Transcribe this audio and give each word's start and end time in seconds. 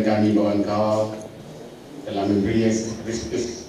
Meyakinkan 0.00 0.24
kami 0.24 0.32
bahwa 0.32 0.52
Engkau 0.56 0.96
telah 2.08 2.24
memberi 2.24 2.64
Yesus 2.64 2.96
Kristus 3.04 3.68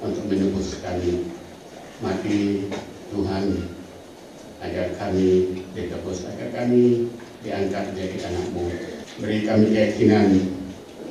untuk 0.00 0.24
menebus 0.24 0.80
kami. 0.80 1.28
Mati 2.00 2.72
Tuhan 3.12 3.44
agar 4.64 4.96
kami 4.96 5.60
ditebus, 5.76 6.32
agar 6.32 6.48
kami 6.56 7.12
diangkat 7.44 7.92
menjadi 7.92 8.16
anakmu. 8.24 8.72
Beri 9.20 9.44
kami 9.44 9.68
keyakinan 9.68 10.48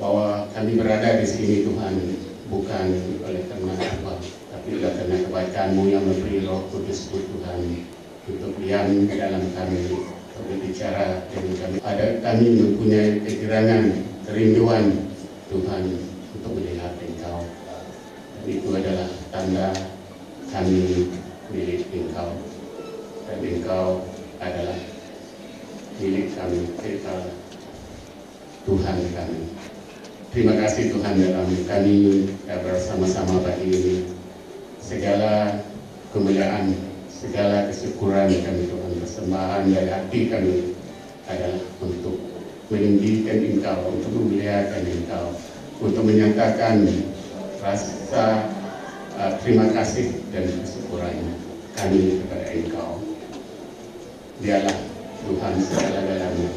bahwa 0.02 0.50
kami 0.58 0.82
berada 0.82 1.22
di 1.22 1.28
sini 1.30 1.70
Tuhan 1.70 1.94
bukan 2.50 2.88
oleh 3.22 3.46
karena 3.46 3.74
apa, 3.78 4.18
tapi 4.50 4.82
oleh 4.82 4.94
karena 4.98 5.16
kebaikanmu 5.30 5.94
yang 5.94 6.02
memberi 6.10 6.42
roh 6.42 6.66
kudus 6.74 7.14
Tuhan 7.14 7.86
untuk 8.34 8.58
diam 8.58 8.90
di 8.90 9.14
dalam 9.14 9.46
kami, 9.54 9.94
untuk 9.94 10.44
berbicara 10.50 11.30
dengan 11.30 11.54
kami. 11.54 11.78
Ada 11.86 12.06
kami 12.25 12.46
mempunyai 12.58 13.22
kegirangan, 13.22 14.15
kerinduan 14.25 15.09
Tuhan 15.50 15.84
untuk 16.36 16.52
melihat 16.58 16.94
Engkau. 17.02 17.46
Dan 18.36 18.44
itu 18.50 18.68
adalah 18.74 19.09
tanda 19.30 19.69
kami 20.50 21.09
milik 21.50 21.86
Engkau 21.94 22.34
dan 23.25 23.41
engkau 23.41 24.06
adalah 24.38 24.78
milik 25.97 26.28
kami, 26.38 26.62
kita 26.78 27.18
Tuhan 28.66 28.97
kami. 29.18 29.41
Terima 30.30 30.53
kasih 30.59 30.94
Tuhan 30.94 31.16
dalam 31.18 31.50
kami 31.66 31.97
bersama-sama 32.46 33.42
pagi 33.42 33.72
ini. 33.72 33.97
Segala 34.78 35.63
kemuliaan, 36.13 36.78
segala 37.09 37.66
kesyukuran 37.72 38.30
kami 38.30 38.69
Tuhan 38.69 38.92
persembahan 39.02 39.63
dari 39.74 39.90
hati 39.90 40.19
kami 40.30 40.56
adalah 41.25 41.63
untuk 41.81 42.25
meninggikan 42.70 43.40
Engkau, 43.46 43.94
untuk 43.94 44.12
memuliakan 44.14 44.84
Engkau, 44.86 45.28
untuk 45.81 46.03
menyatakan 46.08 46.88
rasa 47.62 48.50
uh, 49.18 49.31
terima 49.42 49.70
kasih 49.74 50.22
dan 50.34 50.46
kesyukuran 50.50 51.18
kami 51.75 52.24
kepada 52.24 52.46
Engkau 52.54 53.02
biarlah 54.40 54.78
Tuhan 55.25 55.54
segala-galanya 55.64 56.50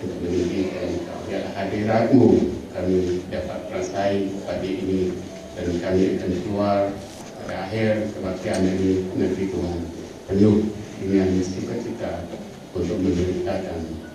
untuk 0.00 0.18
meninggikan 0.22 0.86
Engkau. 0.96 1.18
Biarlah 1.26 1.52
hadiratmu 1.58 2.26
kami 2.72 3.00
dapat 3.28 3.60
rasai 3.74 4.32
pagi 4.46 4.72
ini 4.80 5.02
dan 5.58 5.68
kami 5.82 6.16
akan 6.16 6.32
keluar 6.46 6.78
pada 7.42 7.54
akhir 7.68 8.08
kebaktian 8.16 8.64
ini 8.64 8.92
negeri 9.18 9.44
Tuhan 9.52 9.80
penuh 10.30 10.56
dengan 11.02 11.28
sukacita 11.42 12.24
untuk 12.72 12.96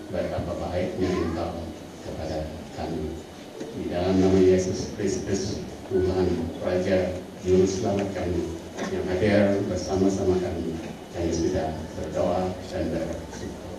betapa 0.08 0.54
baiknya 0.60 1.10
Engkau 1.12 1.64
kepada 2.08 2.48
kami. 2.80 3.12
Di 3.58 3.84
dalam 3.90 4.22
nama 4.22 4.38
Yesus 4.38 4.94
Kristus 4.96 5.62
Tuhan 5.90 6.28
Raja 6.62 7.18
Juru 7.42 7.66
Selamat 7.66 8.08
kami 8.14 8.58
yang 8.94 9.06
hadir 9.10 9.62
bersama-sama 9.66 10.38
kami 10.38 10.78
kami 11.18 11.32
sudah 11.34 11.74
berdoa 11.98 12.54
dan 12.70 12.84
bersyukur. 12.94 13.74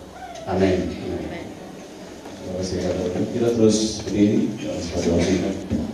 Amin. 0.51 0.91
Amin. 0.91 1.45
Terima 2.39 2.53
kasih 2.59 2.77
Bapak. 2.83 3.23
Kita 3.31 3.49
terus 3.55 3.77
berdiri 4.03 4.39
dalam 4.59 4.81
sebuah 4.83 5.19
doa 5.23 5.88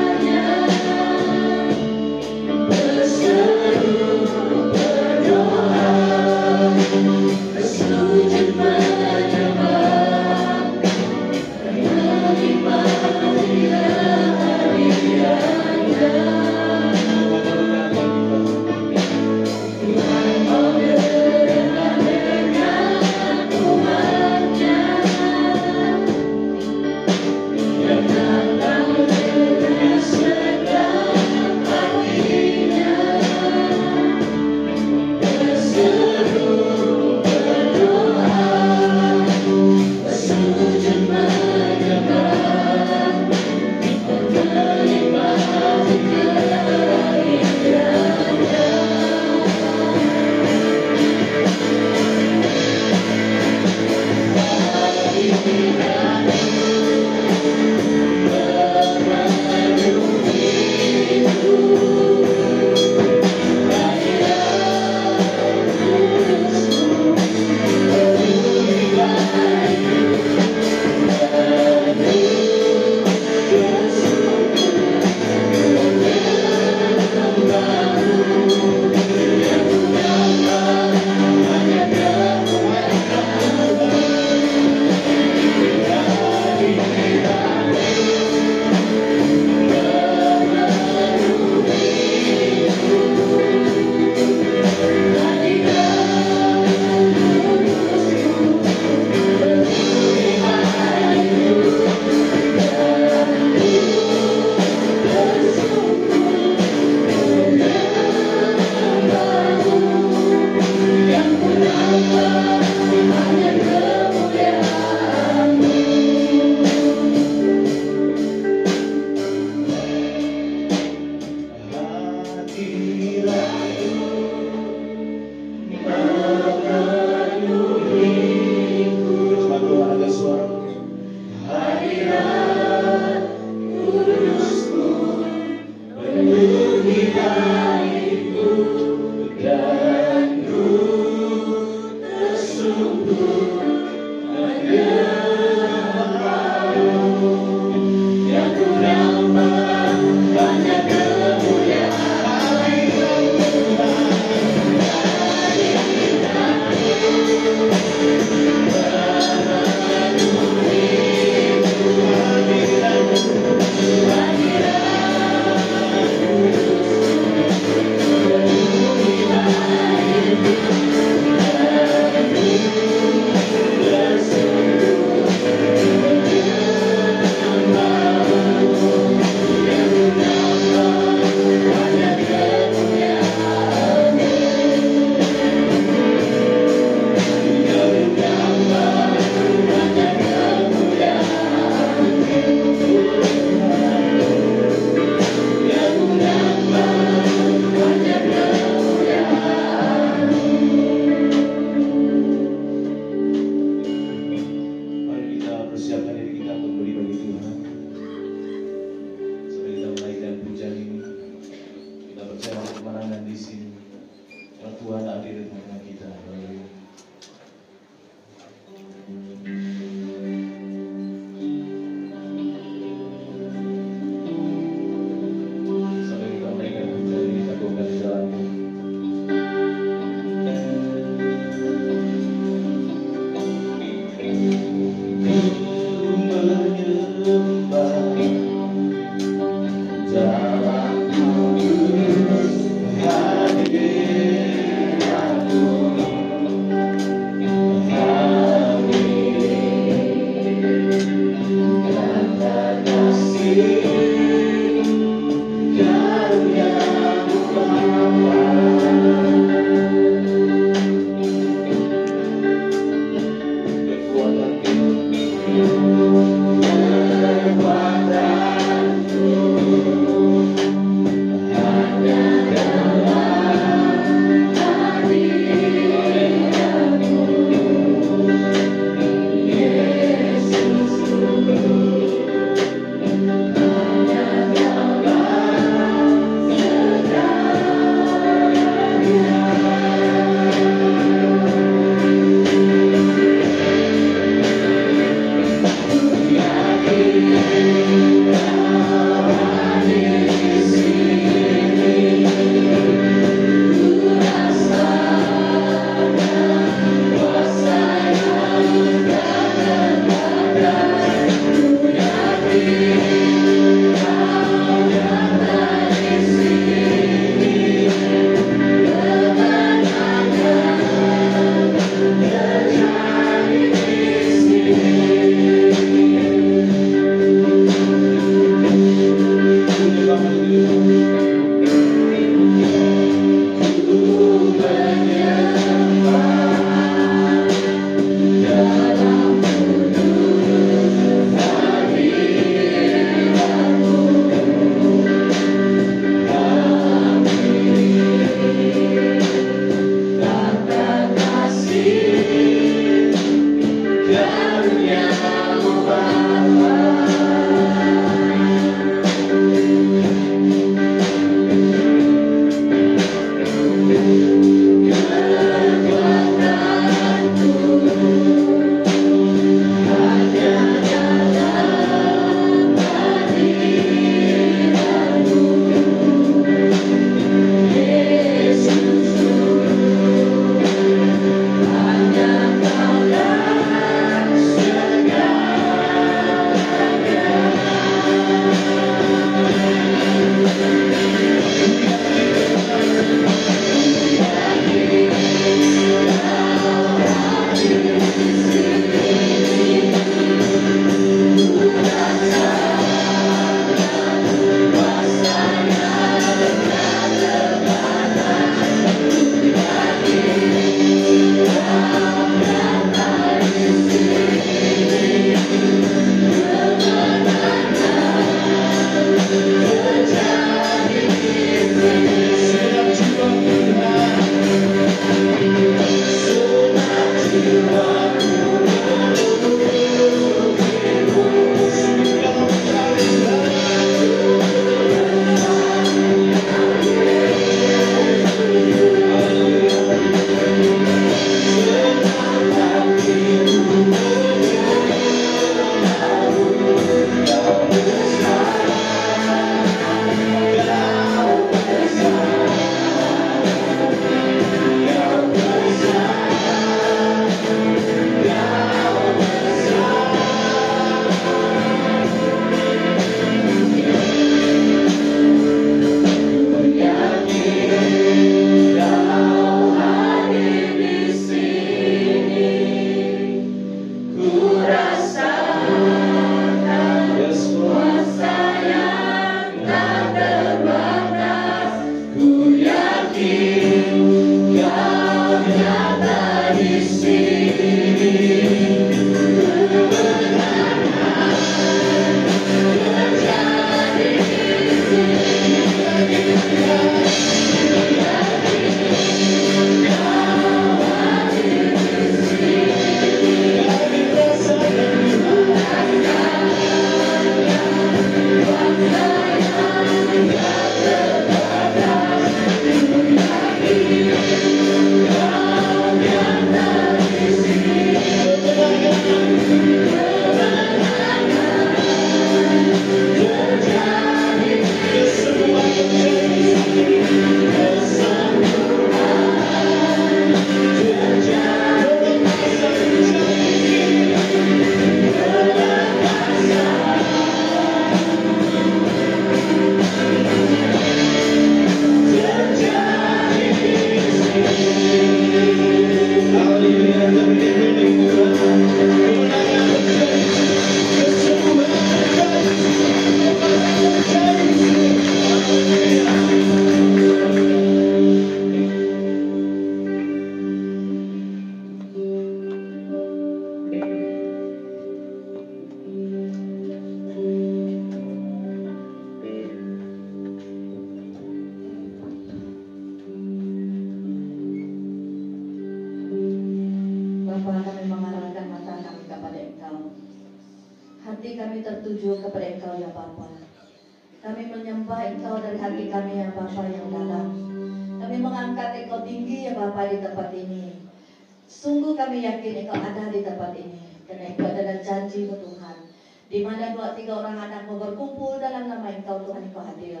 Sungguh 591.84 592.00
kami 592.00 592.24
yakin 592.24 592.64
Engkau 592.64 592.80
ada 592.80 593.12
di 593.12 593.20
tempat 593.20 593.52
ini. 593.60 593.76
Karena 594.08 594.32
Engkau 594.32 594.48
adalah 594.48 594.80
janjimu 594.80 595.36
Tuhan. 595.36 595.92
Di 596.32 596.40
mana 596.40 596.72
dua 596.72 596.96
tiga 596.96 597.20
orang 597.20 597.36
anakmu 597.36 597.76
berkumpul 597.76 598.40
dalam 598.40 598.72
nama 598.72 598.88
Engkau 598.88 599.20
Tuhan 599.28 599.52
Engkau 599.52 599.60
hadir. 599.60 600.00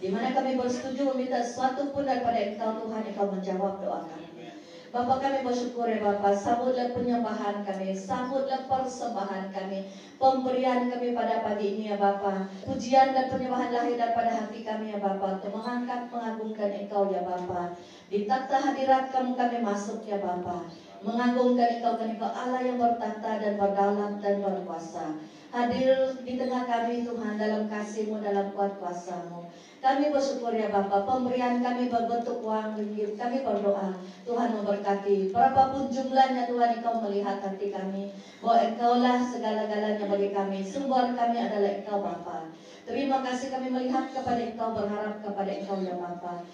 Di 0.00 0.08
mana 0.08 0.32
kami 0.32 0.56
bersetuju 0.56 1.12
meminta 1.12 1.44
sesuatu 1.44 1.92
pun 1.92 2.08
daripada 2.08 2.40
Engkau 2.40 2.80
Tuhan 2.80 3.12
Engkau 3.12 3.28
menjawab 3.28 3.76
doa 3.76 4.08
kami. 4.08 4.56
Bapa 4.88 5.20
kami 5.20 5.44
bersyukur 5.44 5.84
ya 5.84 6.00
Bapa, 6.00 6.32
sambutlah 6.32 6.96
penyembahan 6.96 7.60
kami, 7.60 7.92
sambutlah 7.92 8.64
persembahan 8.64 9.52
kami, 9.52 9.84
pemberian 10.16 10.88
kami 10.88 11.12
pada 11.12 11.44
pagi 11.44 11.76
ini 11.76 11.92
ya 11.92 12.00
Bapa. 12.00 12.48
Pujian 12.64 13.12
dan 13.12 13.28
penyembahan 13.28 13.68
lahir 13.68 14.00
daripada 14.00 14.32
hati 14.32 14.64
kami 14.64 14.96
ya 14.96 14.98
Bapa, 15.04 15.44
untuk 15.44 15.52
mengangkat 15.52 16.08
mengagungkan 16.08 16.72
Engkau 16.72 17.12
ya 17.12 17.20
Bapa. 17.20 17.76
Di 18.08 18.24
takhta 18.24 18.64
hadirat 18.64 19.12
kamu 19.12 19.36
kami 19.36 19.60
masuk 19.60 20.08
ya 20.08 20.24
Bapa. 20.24 20.87
Mengagungkan 20.98 21.78
Engkau 21.78 21.94
kan 21.94 22.10
Engkau 22.10 22.30
Allah 22.30 22.60
yang 22.66 22.78
bertata 22.82 23.38
dan 23.38 23.54
berdaulat 23.54 24.18
dan 24.18 24.42
berkuasa. 24.42 25.14
Hadir 25.48 26.12
di 26.28 26.36
tengah 26.36 26.68
kami 26.68 27.08
Tuhan 27.08 27.40
dalam 27.40 27.72
kasih-Mu, 27.72 28.20
dalam 28.20 28.52
kuat 28.52 28.76
kuasa-Mu. 28.76 29.48
Kami 29.78 30.10
bersyukur 30.12 30.52
ya 30.52 30.68
Bapa, 30.68 31.08
pemberian 31.08 31.64
kami 31.64 31.88
berbentuk 31.88 32.44
uang 32.44 32.76
ringgit, 32.76 33.16
kami 33.16 33.46
berdoa 33.46 33.96
Tuhan 34.26 34.48
memberkati. 34.58 35.30
Berapapun 35.32 35.88
jumlahnya 35.88 36.50
Tuhan 36.50 36.82
Engkau 36.82 37.00
melihat 37.06 37.40
hati 37.40 37.70
kami, 37.72 38.12
bahwa 38.42 38.58
Engkaulah 38.60 39.18
segala-galanya 39.24 40.04
bagi 40.04 40.34
kami. 40.34 40.60
Sumber 40.66 41.14
kami 41.14 41.40
adalah 41.40 41.70
Engkau 41.80 42.02
Bapa. 42.04 42.50
Terima 42.84 43.24
kasih 43.24 43.48
kami 43.54 43.72
melihat 43.72 44.10
kepada 44.12 44.42
Engkau, 44.42 44.76
berharap 44.76 45.22
kepada 45.24 45.50
Engkau 45.54 45.78
ya 45.80 45.94
Bapa. 45.96 46.44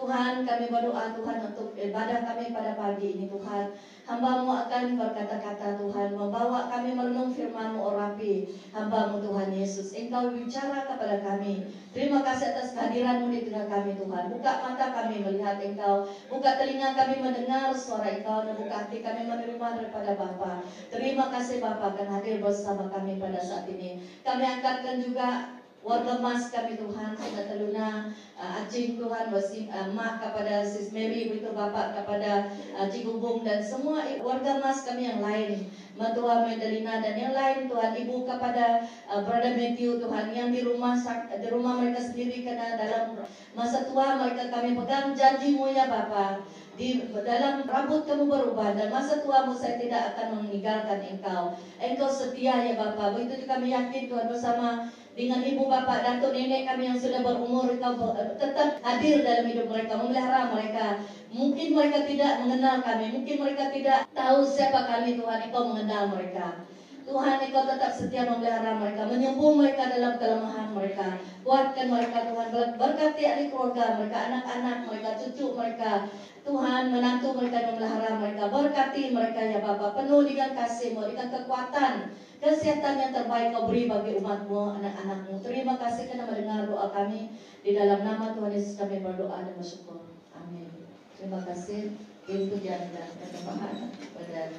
Tuhan 0.00 0.48
kami 0.48 0.72
berdoa 0.72 1.12
Tuhan 1.12 1.44
untuk 1.44 1.76
ibadah 1.76 2.24
kami 2.24 2.56
pada 2.56 2.72
pagi 2.72 3.20
ini 3.20 3.28
Tuhan. 3.28 3.76
Hambamu 4.08 4.48
akan 4.48 4.96
berkata-kata 4.96 5.76
Tuhan 5.76 6.16
Membawa 6.16 6.72
kami 6.72 6.96
merenung 6.96 7.30
firmanmu 7.30 7.78
oh 7.78 7.94
Rabi 7.94 8.48
Hambamu 8.72 9.20
Tuhan 9.20 9.52
Yesus 9.52 9.92
Engkau 9.92 10.32
bicara 10.32 10.88
kepada 10.88 11.20
kami. 11.20 11.68
Terima 11.92 12.24
kasih 12.24 12.56
atas 12.56 12.72
kehadiranmu 12.72 13.28
di 13.28 13.44
tengah 13.52 13.68
kami 13.68 14.00
Tuhan. 14.00 14.32
Buka 14.32 14.52
mata 14.64 14.86
kami 14.88 15.20
melihat 15.20 15.60
Engkau. 15.60 16.08
Buka 16.32 16.56
telinga 16.56 16.96
kami 16.96 17.20
mendengar 17.20 17.68
suara 17.76 18.08
Engkau 18.08 18.48
Dan 18.48 18.56
buka 18.56 18.88
hati 18.88 19.04
kami 19.04 19.28
menerima 19.28 19.68
daripada 19.84 20.16
Bapa. 20.16 20.64
Terima 20.88 21.28
kasih 21.28 21.60
Bapa 21.60 21.92
akan 21.92 22.08
hadir 22.08 22.40
bersama 22.40 22.88
kami 22.88 23.20
pada 23.20 23.44
saat 23.44 23.68
ini. 23.68 24.00
Kami 24.24 24.48
angkatkan 24.48 24.96
juga 25.04 25.59
warga 25.80 26.20
mas 26.20 26.52
kami 26.52 26.76
Tuhan 26.76 27.16
sudah 27.16 27.44
teluna 27.48 28.12
uh, 28.36 28.60
acing 28.60 29.00
Tuhan 29.00 29.32
wasim 29.32 29.72
uh, 29.72 29.88
mak 29.96 30.20
kepada 30.20 30.60
sis 30.60 30.92
Mary 30.92 31.32
begitu 31.32 31.56
bapak 31.56 31.96
kepada 31.96 32.52
uh, 32.76 32.84
Cik 32.84 33.08
dan 33.40 33.64
semua 33.64 34.04
warga 34.20 34.60
mas 34.60 34.84
kami 34.84 35.08
yang 35.08 35.24
lain 35.24 35.72
Matua 35.96 36.44
Medalina 36.44 37.00
dan 37.00 37.16
yang 37.16 37.32
lain 37.32 37.72
Tuhan 37.72 37.96
ibu 37.96 38.28
kepada 38.28 38.84
uh, 39.08 39.24
Brother 39.24 39.56
Matthew 39.56 40.04
Tuhan 40.04 40.36
yang 40.36 40.52
di 40.52 40.60
rumah 40.60 41.00
di 41.40 41.48
rumah 41.48 41.80
mereka 41.80 42.12
sendiri 42.12 42.44
karena 42.44 42.76
dalam 42.76 43.16
masa 43.56 43.88
tua 43.88 44.20
mereka 44.20 44.52
kami 44.52 44.76
pegang 44.76 45.16
janjimu 45.16 45.72
ya 45.72 45.88
Bapak 45.88 46.44
di 46.80 46.96
dalam 47.12 47.68
rambut 47.68 48.08
kamu 48.08 48.24
berubah 48.24 48.72
dan 48.72 48.88
masa 48.88 49.20
tuamu 49.20 49.52
saya 49.52 49.76
tidak 49.76 50.16
akan 50.16 50.40
meninggalkan 50.40 51.04
engkau. 51.12 51.52
Engkau 51.76 52.08
setia 52.08 52.56
ya 52.56 52.74
Bapak. 52.80 53.20
Begitu 53.20 53.44
kami 53.44 53.68
yakin 53.68 54.08
Tuhan 54.08 54.32
bersama 54.32 54.88
dengan 55.18 55.42
ibu 55.42 55.66
bapak 55.66 56.06
datuk 56.06 56.30
nenek 56.30 56.70
kami 56.70 56.86
yang 56.86 56.98
sudah 56.98 57.20
berumur 57.26 57.66
kau 57.82 58.14
tetap 58.38 58.78
hadir 58.78 59.26
dalam 59.26 59.44
hidup 59.50 59.66
mereka 59.66 59.98
memelihara 59.98 60.54
mereka. 60.54 60.86
Mungkin 61.34 61.74
mereka 61.74 62.06
tidak 62.06 62.32
mengenal 62.46 62.78
kami 62.82 63.10
mungkin 63.10 63.36
mereka 63.42 63.74
tidak 63.74 64.06
tahu 64.14 64.46
siapa 64.46 64.86
kami. 64.86 65.18
Tuhan 65.18 65.50
engkau 65.50 65.66
mengenal 65.74 66.14
mereka. 66.14 66.62
Tuhan 67.10 67.42
engkau 67.42 67.66
tetap 67.66 67.90
setia 67.90 68.22
memelihara 68.22 68.78
mereka 68.78 69.02
menyembuh 69.10 69.52
mereka 69.58 69.90
dalam 69.90 70.14
kelemahan 70.14 70.70
mereka. 70.70 71.18
Kuatkan 71.42 71.86
mereka 71.90 72.18
Tuhan. 72.30 72.48
Berkati 72.78 73.22
adik 73.26 73.46
keluarga 73.50 73.98
mereka 73.98 74.18
anak-anak 74.30 74.76
mereka 74.86 75.10
cucu 75.18 75.46
mereka. 75.58 76.06
Tuhan 76.46 76.82
menantu 76.94 77.34
mereka 77.34 77.66
memelihara 77.66 78.14
mereka. 78.14 78.46
Berkati 78.46 79.10
mereka 79.10 79.40
ya 79.42 79.58
Bapak 79.58 79.98
penuh 79.98 80.22
dengan 80.22 80.54
kasih-Mu 80.54 81.02
dengan 81.10 81.28
kekuatan 81.34 81.94
Kesehatan 82.40 82.96
yang 82.96 83.12
terbaik 83.12 83.52
kau 83.52 83.68
beri 83.68 83.84
bagi 83.84 84.16
umatmu, 84.16 84.80
anak-anakmu. 84.80 85.44
Terima 85.44 85.76
kasih 85.76 86.08
karena 86.08 86.24
mendengar 86.24 86.64
doa 86.64 86.88
kami. 86.88 87.36
Di 87.60 87.76
dalam 87.76 88.00
nama 88.00 88.32
Tuhan 88.32 88.56
Yesus 88.56 88.80
kami 88.80 89.04
berdoa 89.04 89.44
dan 89.44 89.60
bersyukur. 89.60 90.08
Amin. 90.32 90.72
Terima 91.20 91.44
kasih. 91.44 91.92
Itu 92.24 92.56
dan 92.64 92.88
perkembangan 93.20 93.92
kepada 93.92 94.56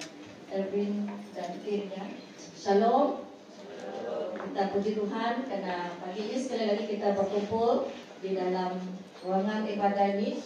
Erwin 0.54 1.10
dan 1.34 1.50
timnya. 1.66 2.06
Shalom. 2.54 3.26
Kita 4.38 4.64
puji 4.78 5.02
Tuhan 5.02 5.50
karena 5.50 5.90
pagi 6.06 6.22
ini 6.22 6.38
sekali 6.38 6.66
lagi 6.70 6.86
kita 6.86 7.18
berkumpul 7.18 7.90
di 8.22 8.38
dalam 8.38 8.78
ruangan 9.26 9.66
ibadah 9.66 10.22
ini 10.22 10.38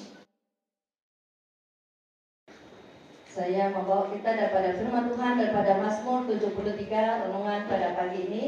Saya 3.36 3.68
membawa 3.68 4.08
kita 4.16 4.32
daripada 4.32 4.80
firman 4.80 5.12
Tuhan 5.12 5.36
daripada 5.36 5.76
Mazmur 5.84 6.24
73 6.24 7.28
renungan 7.28 7.68
pada 7.68 7.92
pagi 7.92 8.32
ini. 8.32 8.44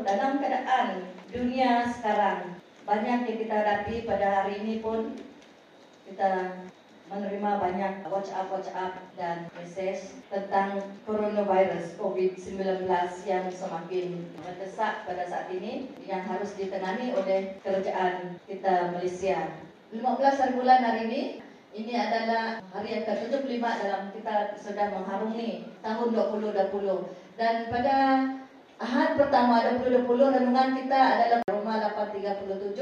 Dalam 0.00 0.40
keadaan 0.40 1.12
dunia 1.28 1.84
sekarang 1.92 2.56
banyak 2.88 3.28
yang 3.28 3.36
kita 3.44 3.52
hadapi 3.52 4.08
pada 4.08 4.24
hari 4.32 4.64
ini 4.64 4.80
pun 4.80 5.12
kita 6.08 6.56
menerima 7.12 7.50
banyak 7.60 8.00
WhatsApp 8.08 8.48
WhatsApp 8.48 8.96
dan 9.20 9.44
message 9.60 10.16
tentang 10.32 10.80
coronavirus 11.04 11.92
COVID-19 12.00 12.88
yang 13.28 13.44
semakin 13.52 14.24
mendesak 14.40 15.04
pada 15.04 15.28
saat 15.28 15.52
ini 15.52 15.92
yang 16.08 16.24
harus 16.24 16.56
ditangani 16.56 17.12
oleh 17.12 17.60
kerajaan 17.60 18.40
kita 18.48 18.88
Malaysia. 18.88 19.52
15 19.92 20.00
hari 20.16 20.52
bulan 20.56 20.80
hari 20.80 21.00
ini 21.12 21.22
ini 21.74 21.94
adalah 21.98 22.62
hari 22.70 23.02
yang 23.02 23.04
ke-75 23.04 23.58
dalam 23.58 24.02
kita 24.14 24.54
sudah 24.54 24.86
mengharungi 24.94 25.74
tahun 25.82 26.08
2020 26.14 26.54
dan 27.34 27.54
pada 27.68 27.96
Ahad 28.74 29.14
pertama 29.14 29.62
2020 29.82 30.06
renungan 30.06 30.70
kita 30.74 30.98
adalah 30.98 31.38
Roma 31.46 31.78
837 31.94 32.78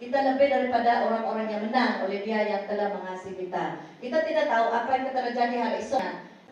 kita 0.00 0.18
lebih 0.32 0.48
daripada 0.48 1.04
orang-orang 1.08 1.48
yang 1.52 1.62
menang 1.68 2.04
oleh 2.04 2.24
dia 2.24 2.40
yang 2.44 2.64
telah 2.64 2.88
mengasihi 2.92 3.36
kita. 3.36 3.84
Kita 4.00 4.24
tidak 4.24 4.48
tahu 4.48 4.66
apa 4.72 4.90
yang 4.96 5.12
terjadi 5.12 5.56
hari 5.60 5.76
esok 5.80 6.08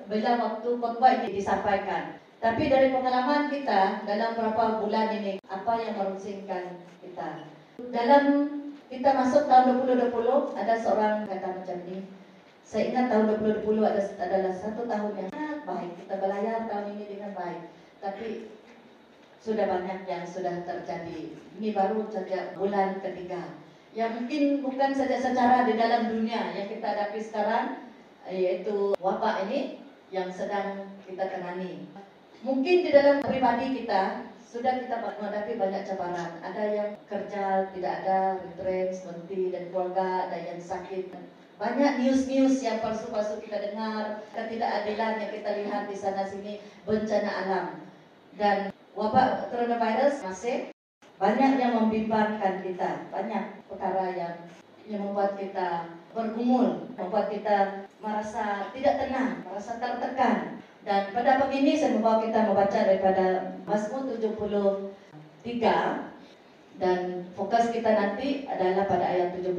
bila 0.08 0.36
waktu 0.36 0.68
khotbah 0.76 1.12
ini 1.20 1.28
disampaikan. 1.36 2.20
Tapi 2.44 2.68
dari 2.68 2.92
pengalaman 2.92 3.48
kita 3.48 4.04
dalam 4.04 4.36
beberapa 4.36 4.84
bulan 4.84 5.08
ini, 5.20 5.40
apa 5.48 5.72
yang 5.80 5.96
merusingkan 5.96 6.80
kita? 7.00 7.48
Dalam 7.88 8.24
kita 8.88 9.12
masuk 9.12 9.44
tahun 9.44 9.84
2020, 9.84 10.56
ada 10.56 10.74
seorang 10.80 11.28
kata 11.28 11.60
macam 11.60 11.78
ni. 11.84 12.08
Saya 12.64 12.92
ingat 12.92 13.12
tahun 13.12 13.36
2020 13.64 13.84
ada, 13.84 14.02
adalah 14.20 14.52
satu 14.52 14.84
tahun 14.84 15.12
yang 15.16 15.28
sangat 15.32 15.60
baik. 15.64 15.92
Kita 16.04 16.14
belayar 16.20 16.68
tahun 16.68 16.86
ini 16.96 17.04
dengan 17.08 17.32
baik. 17.36 17.62
Tapi 18.00 18.28
sudah 19.40 19.64
banyak 19.68 20.04
yang 20.04 20.24
sudah 20.24 20.64
terjadi. 20.64 21.36
Ini 21.60 21.68
baru 21.72 22.08
saja 22.12 22.52
bulan 22.56 23.00
ketiga. 23.00 23.56
Yang 23.96 24.20
mungkin 24.20 24.42
bukan 24.64 24.90
saja 24.92 25.16
secara 25.16 25.64
di 25.64 25.80
dalam 25.80 26.12
dunia 26.12 26.52
yang 26.52 26.68
kita 26.68 26.84
hadapi 26.84 27.20
sekarang, 27.24 27.88
yaitu 28.28 28.92
wabak 29.00 29.48
ini 29.48 29.80
yang 30.12 30.28
sedang 30.28 30.92
kita 31.08 31.28
tangani. 31.28 31.88
Mungkin 32.44 32.84
di 32.84 32.90
dalam 32.92 33.24
pribadi 33.24 33.84
kita 33.84 34.27
sudah 34.48 34.80
kita 34.80 34.96
menghadapi 35.04 35.60
banyak 35.60 35.84
cabaran. 35.84 36.40
Ada 36.40 36.64
yang 36.72 36.90
kerja 37.04 37.68
tidak 37.76 37.92
ada, 38.02 38.40
retrench, 38.40 39.04
berhenti 39.04 39.52
dan 39.52 39.68
keluarga, 39.68 40.32
ada 40.32 40.38
yang 40.40 40.56
sakit. 40.56 41.12
Banyak 41.60 42.00
news-news 42.00 42.64
yang 42.64 42.80
palsu-palsu 42.80 43.44
kita 43.44 43.60
dengar, 43.60 44.24
ketidakadilan 44.32 45.20
yang 45.20 45.32
kita 45.36 45.50
lihat 45.60 45.82
di 45.90 45.96
sana 45.98 46.24
sini, 46.24 46.64
bencana 46.88 47.30
alam. 47.44 47.66
Dan 48.40 48.72
wabak 48.96 49.52
coronavirus 49.52 50.24
masih 50.24 50.72
banyak 51.20 51.60
yang 51.60 51.76
membimbangkan 51.76 52.64
kita, 52.64 53.04
banyak 53.12 53.44
perkara 53.68 54.16
yang 54.16 54.34
yang 54.88 55.04
membuat 55.04 55.36
kita 55.36 55.92
bergumul, 56.16 56.88
membuat 56.96 57.28
kita 57.28 57.84
merasa 58.00 58.72
tidak 58.72 58.94
tenang, 58.96 59.44
merasa 59.44 59.76
tertekan. 59.76 60.57
Dan 60.88 61.12
pada 61.12 61.36
pagi 61.36 61.60
ini 61.60 61.76
saya 61.76 62.00
membawa 62.00 62.24
kita 62.24 62.48
membaca 62.48 62.80
daripada 62.80 63.60
Mazmur 63.68 64.08
73 64.08 64.88
dan 66.80 67.28
fokus 67.36 67.68
kita 67.68 67.92
nanti 67.92 68.48
adalah 68.48 68.88
pada 68.88 69.04
ayat 69.04 69.36
17 69.36 69.52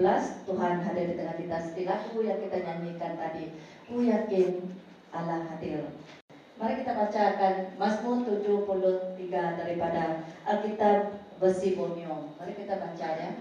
Tuhan 0.50 0.82
hadir 0.82 1.06
di 1.06 1.15
tengah 1.22 1.38
kita 1.38 1.58
lagu 1.86 2.20
yang 2.26 2.42
kita 2.42 2.58
nyanyikan 2.65 3.13
tadi 3.13 3.54
Ku 3.86 4.02
yakin 4.02 4.74
Allah 5.13 5.46
hadir 5.54 5.94
Mari 6.58 6.82
kita 6.82 6.98
bacakan 6.98 7.78
Mazmur 7.78 8.26
73 8.26 9.30
daripada 9.30 10.26
Alkitab 10.50 11.13
Besi 11.38 11.78
Bonyo. 11.78 12.34
Mari 12.42 12.58
kita 12.58 12.82
baca 12.82 13.08
ya. 13.15 13.32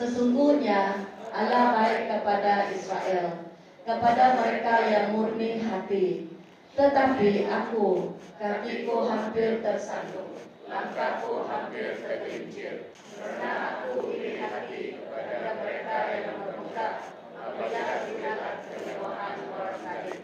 Sesungguhnya 0.00 1.06
Allah 1.28 1.76
baik 1.76 2.08
kepada 2.08 2.72
Israel, 2.72 3.52
kepada 3.84 4.24
mereka 4.40 4.74
yang 4.90 5.12
murni 5.12 5.60
hati. 5.60 6.31
Tetapi 6.72 7.52
aku, 7.52 8.16
kakiku 8.40 9.04
hampir 9.04 9.60
tersandung, 9.60 10.32
langkahku 10.64 11.44
hampir 11.44 12.00
tergelincir. 12.00 12.88
Karena 13.20 13.84
aku 13.84 14.08
iri 14.08 14.40
hati 14.40 14.96
kepada 14.96 15.52
mereka 15.60 15.96
yang 16.16 16.40
bermuka, 16.40 17.12
apabila 17.36 18.08
dilihat 18.08 18.64
kemewahan 18.72 19.36
orang 19.52 19.80
lain. 19.84 20.20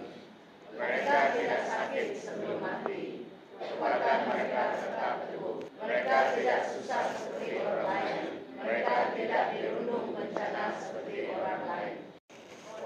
Mereka 0.72 1.16
tidak 1.36 1.62
sakit 1.68 2.06
sebelum 2.16 2.64
mati. 2.64 3.28
Kekuatan 3.58 4.18
mereka 4.30 4.62
tetap 4.78 5.28
teguh. 5.28 5.58
Mereka 5.84 6.16
tidak 6.38 6.60
susah 6.70 7.12
seperti 7.12 7.58
orang 7.60 7.84
lain. 7.84 8.24
Mereka 8.56 8.94
tidak 9.12 9.44
dirundung 9.52 10.16
bencana 10.16 10.78
seperti 10.80 11.28
orang 11.34 11.62
lain. 11.66 11.96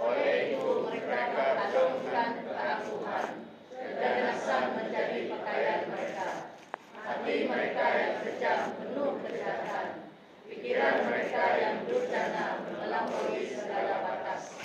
Oleh 0.02 0.34
itu 0.50 0.66
mereka 0.82 1.18
mengalungkan 1.30 2.30
keangkuhan. 2.42 3.41
Pakaian 5.52 5.84
mereka. 5.84 6.28
Hati 6.96 7.44
mereka 7.44 7.84
yang 7.92 8.14
kejam 8.24 8.72
penuh 8.72 9.20
kejahatan. 9.20 10.08
Pikiran 10.48 11.04
mereka 11.04 11.44
yang 11.60 11.76
durjana 11.84 12.64
melampaui 12.72 13.52
segala 13.52 14.00
batas. 14.00 14.56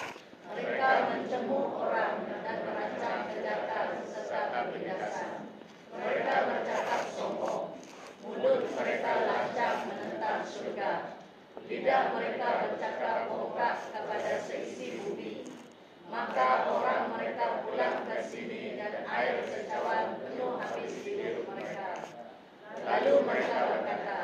Mereka 0.47 0.89
mencemooh 1.11 1.75
orang 1.75 2.23
dan 2.39 2.63
merancang 2.63 3.27
kejahatan 3.27 3.87
serta 4.07 4.71
penindasan. 4.71 5.51
Mereka 5.91 6.33
bercakap 6.55 7.01
sombong. 7.11 7.75
Mulut 8.23 8.71
mereka 8.71 9.11
lancang 9.27 9.91
menentang 9.91 10.47
surga. 10.47 11.19
Lidah 11.67 12.15
mereka 12.15 12.47
bercakap 12.63 13.27
bongkak 13.27 13.91
kepada 13.91 14.39
seisi 14.39 15.03
bumi. 15.03 15.51
Maka 16.07 16.71
orang 16.71 17.11
mereka 17.11 17.67
pulang 17.67 18.07
ke 18.07 18.23
sini 18.23 18.79
dan 18.79 19.03
air 19.03 19.43
kecauan 19.43 20.15
penuh 20.23 20.55
habis 20.55 20.93
hidup 21.03 21.43
mereka. 21.51 21.99
Lalu 22.97 23.29
mereka 23.29 23.57
berkata, 23.69 24.19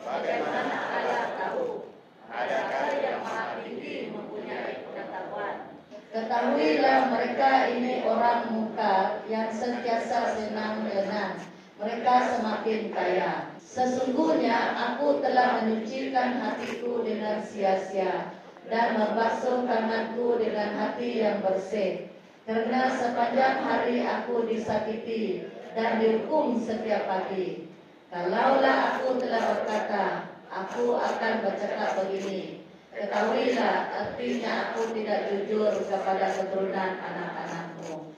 Bagaimana 0.00 0.76
Allah 0.96 1.28
tahu? 1.36 1.92
Adakah 2.32 2.88
yang 3.04 3.20
maha 3.20 3.60
tinggi 3.60 4.08
mempunyai 4.08 4.80
pengetahuan? 4.80 5.76
Ketahuilah 6.08 7.12
mereka 7.12 7.68
ini 7.68 8.08
orang 8.08 8.48
muka 8.48 9.20
yang 9.28 9.52
sentiasa 9.52 10.40
senang 10.40 10.88
lenang. 10.88 11.36
Mereka 11.76 12.14
semakin 12.32 12.96
kaya. 12.96 13.52
Sesungguhnya 13.60 14.56
aku 14.88 15.20
telah 15.20 15.60
menyucikan 15.60 16.40
hatiku 16.40 17.04
dengan 17.04 17.44
sia-sia 17.44 18.32
dan 18.72 18.96
membasuh 18.96 19.68
tanganku 19.68 20.40
dengan 20.40 20.80
hati 20.80 21.28
yang 21.28 21.44
bersih. 21.44 22.08
Karena 22.48 22.88
sepanjang 22.88 23.60
hari 23.68 24.00
aku 24.00 24.48
disakiti 24.48 25.44
dan 25.76 26.00
dihukum 26.00 26.56
setiap 26.56 27.04
pagi. 27.04 27.67
Kalaulah 28.08 28.96
aku 28.96 29.20
telah 29.20 29.52
berkata, 29.52 30.32
aku 30.48 30.96
akan 30.96 31.44
bercakap 31.44 31.92
begini. 32.00 32.64
Ketahuilah 32.88 33.92
artinya 33.92 34.72
aku 34.72 34.96
tidak 34.96 35.28
jujur 35.28 35.68
kepada 35.84 36.32
keturunan 36.32 36.96
anak-anakmu. 37.04 38.16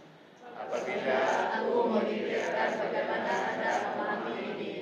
Apabila 0.55 1.21
aku 1.59 1.75
memikirkan 1.91 2.71
bagaimana 2.79 3.35
Anda 3.51 3.71
memahami 3.91 4.35
ini, 4.55 4.75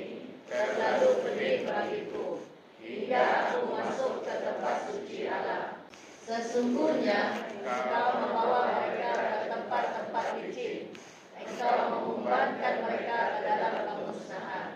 terlalu 0.45 1.25
pening 1.25 1.65
bagiku, 1.65 2.45
hingga 2.85 3.25
aku 3.49 3.59
masuk 3.73 4.13
ke 4.29 4.35
tempat 4.45 4.77
suci 4.93 5.25
Allah. 5.25 5.89
Sesungguhnya 6.29 7.49
engkau 7.65 8.09
membawa 8.29 8.77
mereka 8.77 9.17
ke 9.17 9.49
tempat-tempat 9.57 10.27
licin. 10.37 10.93
Engkau 11.33 11.97
mengumpankan 11.97 12.75
mereka 12.85 13.17
ke 13.33 13.39
dalam 13.49 13.73
kemusnahan. 13.89 14.68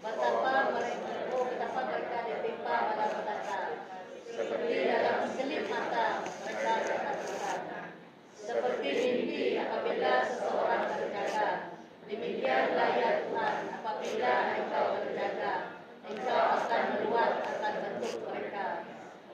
Betapa 0.00 0.72
mereka, 0.72 1.12
oh 1.36 1.44
betapa 1.44 1.80
mereka 1.92 2.24
ditimpa 2.24 2.76
malapetaka. 2.88 3.84
Seperti 4.32 4.88
dalam 4.88 5.28
selip 5.28 5.68
mata 5.68 6.24
mereka 6.24 6.72
ketakutan. 6.88 7.60
Seperti 8.32 8.88
mimpi 8.96 9.60
apabila 9.60 10.12
seseorang 10.24 10.84
terjaga. 10.88 11.76
Demikianlah 12.08 12.90
ya 12.96 13.10
Tuhan 13.28 13.56
apabila 13.76 14.32
engkau 14.56 14.86
terjaga. 15.04 15.52
Engkau 16.08 16.42
akan 16.48 16.82
meluat 16.96 17.32
akan 17.44 17.74
bentuk 17.84 18.14
mereka. 18.24 18.66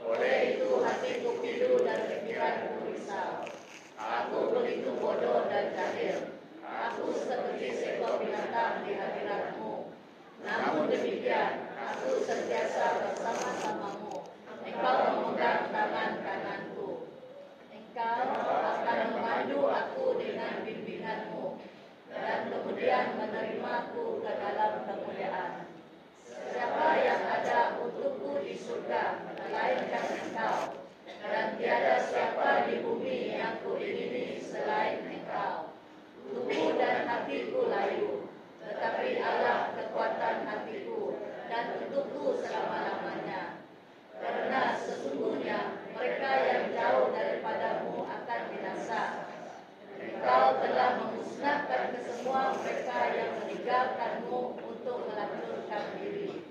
Oleh 0.02 0.59
itu 0.59 0.83
hatiku 0.83 1.31
pilu 1.46 1.87
dan 1.87 2.11
pikiranku 2.11 2.90
risau. 2.90 3.46
Aku 3.94 4.50
begitu 4.50 4.98
bodoh 4.98 5.46
dan 5.46 5.70
jahil. 5.79 6.35
Aku 6.66 7.14
seperti 7.14 7.70
seekor 7.70 8.18
binatang 8.18 8.83
di 8.83 8.98
hadiratmu. 8.98 9.65
Namun 10.46 10.87
demikian, 10.87 11.74
aku 11.74 12.22
sentiasa 12.22 13.02
bersama-samamu. 13.02 14.30
Engkau 14.62 14.96
memegang 15.18 15.74
tangan 15.74 16.22
kananku. 16.22 17.11
Engkau 17.74 18.22
akan 18.46 19.00
memandu 19.11 19.66
aku 19.66 20.14
dengan 20.22 20.62
bimbinganmu. 20.62 21.59
Dan 22.14 22.48
kemudian 22.48 23.18
menerimaku 23.18 24.22
ke 24.22 24.32
dalam 24.38 24.72
kemuliaan. 24.87 25.66
Siapa 26.30 26.88
yang 27.02 27.22
ada 27.26 27.82
untukku 27.82 28.40
di 28.40 28.54
surga, 28.54 29.26
melainkan 29.37 30.06
engkau. 30.14 30.78
Dan 31.26 31.59
tiada 31.59 31.98
siapa 32.06 32.70
di 32.70 32.87
bumi 32.87 33.35
yang 33.35 33.59
kuingini 33.66 34.38
selain 34.38 35.02
engkau. 35.11 35.74
Tubuh 36.26 36.78
dan 36.78 37.06
hatiku 37.06 37.70
layu, 37.70 38.30
tetapi 38.62 39.18
Allah 39.22 39.74
kekuatan 39.78 40.42
hatiku 40.46 41.18
dan 41.46 41.64
untukku 41.82 42.42
selama-lamanya. 42.42 43.62
Karena 44.18 44.74
sesungguhnya 44.74 45.82
mereka 45.94 46.30
yang 46.46 46.64
jauh 46.74 47.14
daripadamu 47.14 48.06
akan 48.11 48.40
binasa. 48.50 49.02
Engkau 49.96 50.62
telah 50.62 50.90
memusnahkan 50.98 51.94
kesemua 51.94 52.54
mereka 52.59 52.98
yang 53.14 53.30
meninggalkanmu 53.42 54.40
untuk 54.66 54.98
melanjutkan 55.11 55.85
diri. 55.98 56.42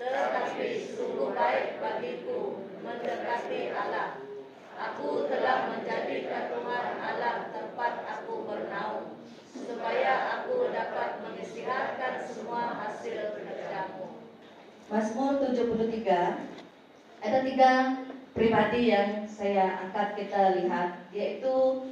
Tetapi 0.00 0.68
sungguh 0.98 1.30
baik 1.36 1.78
bagiku 1.78 2.64
mendekati 2.80 3.70
Allah. 3.76 4.18
Aku 4.72 5.30
telah 5.30 5.70
menjadikan 5.70 6.50
Tuhan 6.50 6.86
Allah 6.98 7.54
tempat 7.54 8.02
aku 8.02 8.42
bernaung, 8.50 9.14
supaya 9.54 10.42
aku 10.42 10.74
dapat 10.74 11.22
mengistirahatkan 11.22 12.26
semua 12.26 12.74
hasil 12.82 13.38
kerjamu. 13.38 14.26
Mazmur 14.92 15.40
73 15.40 16.04
ada 17.24 17.38
tiga 17.48 17.70
pribadi 18.36 18.92
yang 18.92 19.24
saya 19.24 19.80
angkat 19.88 20.20
kita 20.20 20.60
lihat, 20.60 21.08
yaitu 21.08 21.88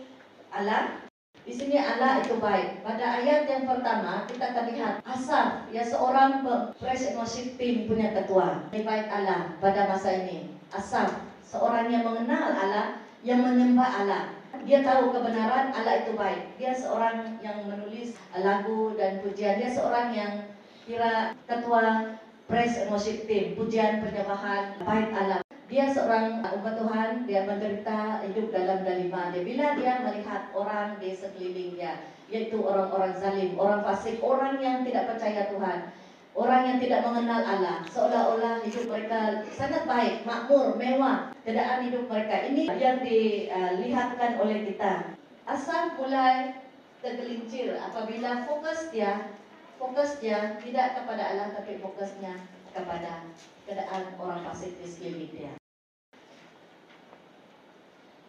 Allah. 0.53 1.01
Di 1.41 1.49
sini 1.49 1.81
Allah 1.81 2.21
itu 2.21 2.37
baik. 2.37 2.85
Pada 2.85 3.25
ayat 3.25 3.49
yang 3.49 3.65
pertama 3.65 4.29
kita 4.29 4.53
akan 4.53 4.77
lihat 4.77 4.95
Asaf, 5.09 5.65
ya 5.73 5.81
seorang 5.81 6.45
and 6.45 7.17
worship 7.17 7.57
team 7.57 7.89
punya 7.89 8.13
ketua. 8.13 8.69
Ini 8.69 8.85
baik 8.85 9.09
Allah 9.09 9.57
pada 9.65 9.89
masa 9.89 10.21
ini. 10.21 10.61
Asaf, 10.69 11.25
seorang 11.41 11.89
yang 11.89 12.05
mengenal 12.05 12.53
Allah, 12.53 13.01
yang 13.25 13.41
menyembah 13.41 14.05
Allah. 14.05 14.37
Dia 14.69 14.85
tahu 14.85 15.17
kebenaran 15.17 15.73
Allah 15.73 16.05
itu 16.05 16.13
baik. 16.13 16.61
Dia 16.61 16.77
seorang 16.77 17.41
yang 17.41 17.65
menulis 17.65 18.13
lagu 18.37 18.93
dan 19.01 19.25
pujian. 19.25 19.57
Dia 19.57 19.73
seorang 19.73 20.13
yang 20.13 20.53
kira 20.85 21.33
ketua 21.49 22.20
praise 22.51 22.83
and 22.83 22.91
worship 22.91 23.31
team, 23.31 23.55
pujian 23.55 24.03
penyembahan 24.03 24.75
baik 24.83 25.15
Allah. 25.15 25.41
Dia 25.71 25.87
seorang 25.87 26.43
umat 26.43 26.83
Tuhan, 26.83 27.11
dia 27.31 27.47
menderita 27.47 28.27
hidup 28.27 28.51
dalam 28.51 28.83
dalima 28.83 29.31
dia. 29.31 29.47
Bila 29.47 29.67
dia 29.79 30.03
melihat 30.03 30.51
orang 30.51 30.99
di 30.99 31.15
sekelilingnya, 31.15 32.11
yaitu 32.27 32.59
orang-orang 32.59 33.15
zalim, 33.15 33.55
orang 33.55 33.87
fasik, 33.87 34.19
orang 34.19 34.59
yang 34.59 34.83
tidak 34.83 35.15
percaya 35.15 35.47
Tuhan, 35.47 35.95
orang 36.35 36.63
yang 36.67 36.79
tidak 36.83 37.07
mengenal 37.07 37.41
Allah, 37.47 37.87
seolah-olah 37.87 38.67
hidup 38.67 38.85
mereka 38.91 39.47
sangat 39.55 39.87
baik, 39.87 40.27
makmur, 40.27 40.75
mewah, 40.75 41.31
keadaan 41.47 41.87
hidup 41.87 42.11
mereka. 42.11 42.51
Ini 42.51 42.67
yang 42.75 42.99
dilihatkan 43.07 44.43
oleh 44.43 44.67
kita. 44.75 45.15
Asal 45.47 45.95
mulai 45.95 46.59
tergelincir 46.99 47.79
apabila 47.79 48.43
fokus 48.43 48.91
dia, 48.91 49.39
fokus 49.81 50.21
dia 50.21 50.61
tidak 50.61 51.01
kepada 51.01 51.33
Allah, 51.33 51.49
tapi 51.57 51.81
fokusnya 51.81 52.37
kepada 52.77 53.25
keadaan 53.65 54.13
orang 54.21 54.45
fasik 54.45 54.77
di 54.77 54.85
sekeliling 54.85 55.33
dia. 55.33 55.53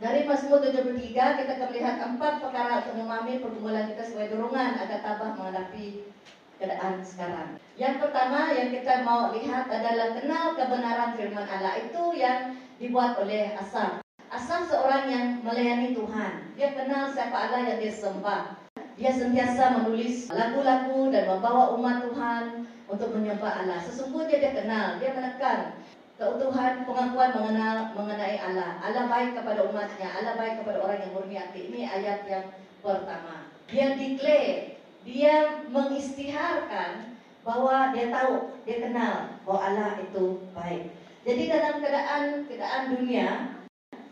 Dari 0.02 0.26
Mazmur 0.26 0.66
73 0.66 1.14
kita 1.14 1.54
melihat 1.70 2.02
empat 2.02 2.42
perkara 2.42 2.82
untuk 2.82 3.06
memahami 3.06 3.38
pergumulan 3.38 3.86
kita 3.94 4.02
sebagai 4.02 4.34
dorongan 4.34 4.82
agar 4.82 5.06
tabah 5.06 5.38
menghadapi 5.38 6.10
keadaan 6.58 7.06
sekarang. 7.06 7.62
Yang 7.78 8.02
pertama 8.02 8.50
yang 8.50 8.74
kita 8.74 9.06
mau 9.06 9.30
lihat 9.30 9.70
adalah 9.70 10.18
kenal 10.18 10.58
kebenaran 10.58 11.14
firman 11.14 11.46
Allah 11.46 11.78
itu 11.86 12.04
yang 12.18 12.58
dibuat 12.82 13.14
oleh 13.22 13.54
Asaf. 13.62 14.02
Asaf 14.34 14.74
seorang 14.74 15.06
yang 15.06 15.28
melayani 15.46 15.94
Tuhan. 15.94 16.50
Dia 16.58 16.74
kenal 16.74 17.14
siapa 17.14 17.38
Allah 17.38 17.62
yang 17.70 17.78
dia 17.78 17.94
sembah. 17.94 18.61
Dia 19.02 19.10
sentiasa 19.18 19.82
menulis 19.82 20.30
lagu-lagu 20.30 21.10
dan 21.10 21.26
membawa 21.26 21.74
umat 21.74 22.06
Tuhan 22.06 22.70
untuk 22.86 23.10
menyembah 23.18 23.66
Allah. 23.66 23.82
Sesungguhnya 23.82 24.38
dia 24.38 24.54
kenal, 24.54 25.02
dia 25.02 25.18
menekan 25.18 25.74
keutuhan 26.22 26.86
pengakuan 26.86 27.34
mengenal 27.34 27.98
mengenai 27.98 28.38
Allah. 28.38 28.78
Allah 28.78 29.10
baik 29.10 29.34
kepada 29.34 29.66
umatnya, 29.66 30.06
Allah 30.06 30.38
baik 30.38 30.62
kepada 30.62 30.86
orang 30.86 31.02
yang 31.02 31.12
murni 31.18 31.34
hati. 31.34 31.74
Ini 31.74 31.82
ayat 31.90 32.30
yang 32.30 32.46
pertama. 32.86 33.50
Dia 33.74 33.98
declare, 33.98 34.78
dia 35.02 35.66
mengistiharkan 35.74 37.18
bahwa 37.42 37.90
dia 37.98 38.14
tahu, 38.14 38.54
dia 38.70 38.86
kenal 38.86 39.42
bahwa 39.50 39.60
Allah 39.66 39.90
itu 39.98 40.46
baik. 40.54 40.94
Jadi 41.26 41.44
dalam 41.50 41.82
keadaan 41.82 42.46
keadaan 42.46 42.84
dunia 42.94 43.28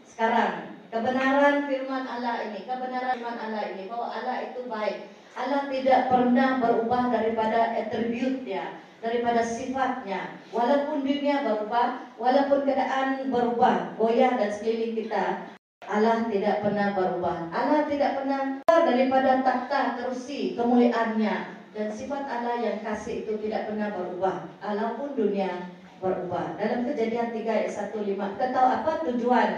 sekarang 0.10 0.68
kebenaran 0.89 1.69
firman 1.69 2.04
Allah 2.06 2.49
ini, 2.49 2.65
kebenaran 2.65 3.17
firman 3.17 3.38
Allah 3.38 3.63
ini 3.73 3.84
bahwa 3.86 4.08
Allah 4.10 4.38
itu 4.49 4.65
baik. 4.65 4.97
Allah 5.38 5.71
tidak 5.71 6.02
pernah 6.10 6.49
berubah 6.60 7.04
daripada 7.13 7.78
atributnya 7.78 8.82
daripada 8.99 9.41
sifatnya. 9.45 10.36
Walaupun 10.52 11.08
dunia 11.08 11.47
berubah, 11.47 12.12
walaupun 12.19 12.67
keadaan 12.67 13.32
berubah, 13.32 13.95
goyah 13.95 14.36
dan 14.36 14.49
sekeliling 14.52 14.97
kita, 14.99 15.56
Allah 15.88 16.28
tidak 16.28 16.62
pernah 16.62 16.93
berubah. 16.93 17.49
Allah 17.49 17.88
tidak 17.88 18.19
pernah 18.19 18.41
daripada 18.67 19.41
takhta 19.41 19.97
kerusi 19.97 20.54
kemuliaannya 20.54 21.36
dan 21.73 21.88
sifat 21.89 22.28
Allah 22.28 22.60
yang 22.62 22.78
kasih 22.84 23.25
itu 23.25 23.39
tidak 23.41 23.71
pernah 23.71 23.89
berubah. 23.95 24.45
Walaupun 24.62 25.15
dunia 25.15 25.71
berubah. 25.99 26.56
Dalam 26.60 26.88
kejadian 26.88 27.32
3 27.36 27.43
ayat 27.43 27.71
1 27.71 27.95
5 27.95 28.34
kita 28.36 28.47
tahu 28.56 28.67
apa 28.67 28.91
tujuan 29.10 29.49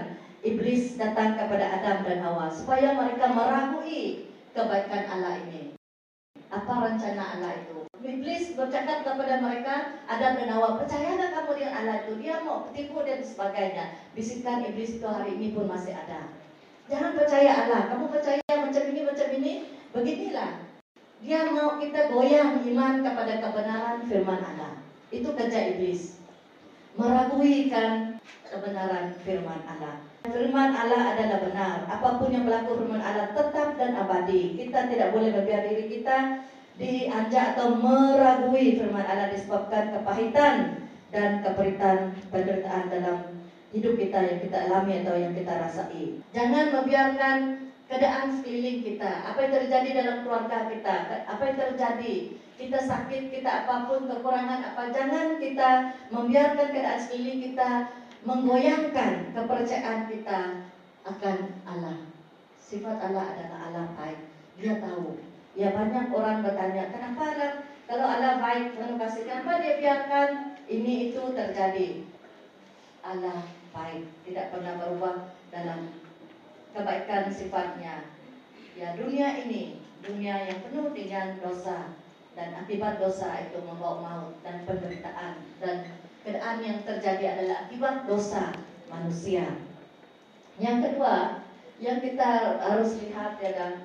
iblis 0.41 0.97
datang 0.97 1.37
kepada 1.37 1.81
Adam 1.81 2.01
dan 2.01 2.19
Hawa 2.25 2.49
supaya 2.49 2.97
mereka 2.97 3.29
meragui 3.29 4.29
kebaikan 4.57 5.05
Allah 5.09 5.37
ini. 5.47 5.77
Apa 6.51 6.83
rencana 6.83 7.37
Allah 7.37 7.53
itu? 7.61 7.85
Iblis 8.01 8.57
bercakap 8.57 9.05
kepada 9.05 9.39
mereka, 9.39 10.01
Adam 10.09 10.33
dan 10.41 10.49
Hawa, 10.57 10.81
percayalah 10.81 11.29
kamu 11.31 11.51
dengan 11.53 11.73
Allah 11.77 11.95
itu? 12.03 12.17
Dia 12.17 12.41
mau 12.41 12.65
tipu 12.73 13.05
dan 13.05 13.21
sebagainya. 13.21 13.85
Bisikan 14.17 14.65
iblis 14.65 14.97
itu 14.97 15.05
hari 15.05 15.37
ini 15.37 15.53
pun 15.53 15.69
masih 15.69 15.93
ada. 15.93 16.33
Jangan 16.89 17.13
percaya 17.13 17.51
Allah. 17.55 17.93
Kamu 17.93 18.09
percaya 18.09 18.41
macam 18.41 18.83
ini, 18.89 19.01
macam 19.05 19.27
ini. 19.37 19.53
Beginilah. 19.93 20.51
Dia 21.21 21.53
mau 21.53 21.77
kita 21.77 22.09
goyang 22.09 22.65
iman 22.65 22.93
kepada 23.05 23.33
kebenaran 23.37 23.97
firman 24.09 24.41
Allah. 24.41 24.81
Itu 25.13 25.37
kerja 25.37 25.77
iblis. 25.77 26.17
Meraguikan 26.97 28.17
kebenaran 28.49 29.13
firman 29.21 29.61
Allah. 29.69 30.10
Firman 30.21 30.69
Allah 30.77 31.17
adalah 31.17 31.41
benar. 31.41 31.77
Apa 31.89 32.21
pun 32.21 32.29
yang 32.29 32.45
berlaku 32.45 32.85
firman 32.85 33.01
Allah 33.01 33.33
tetap 33.33 33.73
dan 33.73 33.97
abadi. 33.97 34.53
Kita 34.53 34.85
tidak 34.85 35.17
boleh 35.17 35.33
membiarkan 35.33 35.73
diri 35.73 35.85
kita 35.89 36.45
diajak 36.77 37.57
atau 37.57 37.73
meragui 37.73 38.77
firman 38.77 39.01
Allah 39.01 39.33
disebabkan 39.33 39.97
kepahitan 39.97 40.85
dan 41.09 41.41
keperitan 41.41 42.13
penderitaan 42.29 42.85
dalam 42.93 43.17
hidup 43.73 43.97
kita 43.97 44.19
yang 44.21 44.39
kita 44.45 44.57
alami 44.69 45.01
atau 45.01 45.15
yang 45.17 45.33
kita 45.33 45.53
rasai. 45.57 46.21
Jangan 46.37 46.65
membiarkan 46.69 47.37
keadaan 47.89 48.39
sekeliling 48.39 48.85
kita, 48.85 49.11
apa 49.25 49.39
yang 49.41 49.53
terjadi 49.57 49.89
dalam 50.05 50.17
keluarga 50.23 50.69
kita, 50.71 50.95
apa 51.27 51.41
yang 51.43 51.57
terjadi, 51.59 52.15
kita 52.55 52.79
sakit, 52.79 53.23
kita 53.35 53.67
apa 53.67 53.89
pun 53.89 54.07
kekurangan 54.07 54.63
apa, 54.63 54.95
jangan 54.95 55.41
kita 55.43 55.97
membiarkan 56.07 56.67
keadaan 56.71 57.01
sekeliling 57.03 57.51
kita 57.51 57.91
menggoyangkan 58.21 59.33
kepercayaan 59.33 60.05
kita 60.09 60.69
akan 61.05 61.37
Allah. 61.65 61.97
Sifat 62.61 62.97
Allah 63.01 63.25
adalah 63.35 63.59
Allah 63.69 63.85
baik. 63.97 64.19
Dia 64.61 64.77
tahu. 64.77 65.17
Ya 65.57 65.75
banyak 65.75 66.13
orang 66.15 66.45
bertanya, 66.45 66.87
kenapa 66.93 67.21
Allah 67.35 67.51
kalau 67.91 68.07
Allah 68.07 68.39
baik 68.39 68.79
penuh 68.79 68.95
kasih, 68.95 69.27
kenapa 69.27 69.59
dia 69.59 69.75
biarkan 69.83 70.55
ini 70.71 71.11
itu 71.11 71.19
terjadi? 71.35 72.07
Allah 73.03 73.43
baik, 73.75 74.07
tidak 74.23 74.55
pernah 74.55 74.79
berubah 74.79 75.35
dalam 75.51 75.91
kebaikan 76.71 77.27
sifatnya. 77.27 78.07
Ya 78.79 78.95
dunia 78.95 79.43
ini, 79.43 79.83
dunia 79.99 80.47
yang 80.47 80.63
penuh 80.63 80.95
dengan 80.95 81.35
dosa 81.43 81.99
dan 82.31 82.55
akibat 82.55 82.95
dosa 82.95 83.43
itu 83.43 83.59
membawa 83.59 83.99
maut 83.99 84.33
dan 84.39 84.63
penderitaan 84.63 85.43
dan 85.59 85.91
keadaan 86.21 86.57
yang 86.61 86.79
terjadi 86.85 87.37
adalah 87.37 87.57
akibat 87.65 88.05
dosa 88.05 88.53
manusia. 88.89 89.45
Yang 90.61 90.77
kedua, 90.93 91.41
yang 91.81 91.97
kita 91.97 92.61
harus 92.61 92.93
lihat 93.01 93.41
adalah 93.41 93.81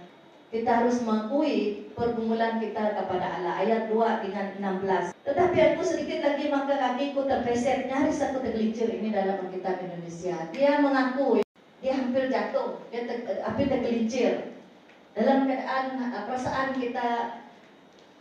kita 0.53 0.71
harus 0.71 1.03
mengakui 1.03 1.89
pergumulan 1.97 2.61
kita 2.61 2.95
kepada 2.95 3.41
Allah. 3.41 3.55
Ayat 3.65 3.83
2 3.91 4.25
dengan 4.29 4.47
16. 4.85 5.17
Tetapi 5.27 5.59
aku 5.75 5.83
sedikit 5.83 6.23
lagi 6.23 6.47
maka 6.53 6.77
kakiku 6.77 7.25
terpeset. 7.27 7.89
Nyaris 7.91 8.23
aku 8.23 8.45
tergelincir 8.45 8.93
ini 8.93 9.11
dalam 9.11 9.43
Alkitab 9.49 9.81
Indonesia. 9.83 10.37
Dia 10.53 10.79
mengaku 10.85 11.43
dia 11.85 11.93
hampir 11.93 12.33
jatuh, 12.33 12.81
dia 12.89 13.05
ter, 13.05 13.43
hampir 13.43 13.67
tergelincir. 13.69 14.55
Dalam 15.17 15.49
keadaan 15.49 16.13
perasaan 16.29 16.77
kita 16.77 17.41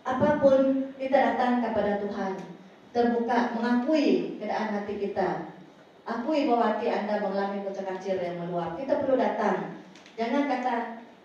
apa 0.05 0.29
pun 0.39 0.91
kita 0.95 1.17
datang 1.17 1.59
kepada 1.59 1.99
Tuhan 1.99 2.54
terbuka 2.95 3.51
mengakui 3.59 4.39
keadaan 4.39 4.79
hati 4.79 4.95
kita. 4.95 5.51
Akui 6.07 6.47
bahwa 6.47 6.79
hati 6.79 6.87
Anda 6.87 7.19
mengalami 7.19 7.67
kecekacir 7.67 8.15
yang 8.23 8.39
meluap. 8.39 8.79
Kita 8.79 9.03
perlu 9.03 9.19
datang. 9.19 9.83
Jangan 10.15 10.47
kata, 10.47 10.75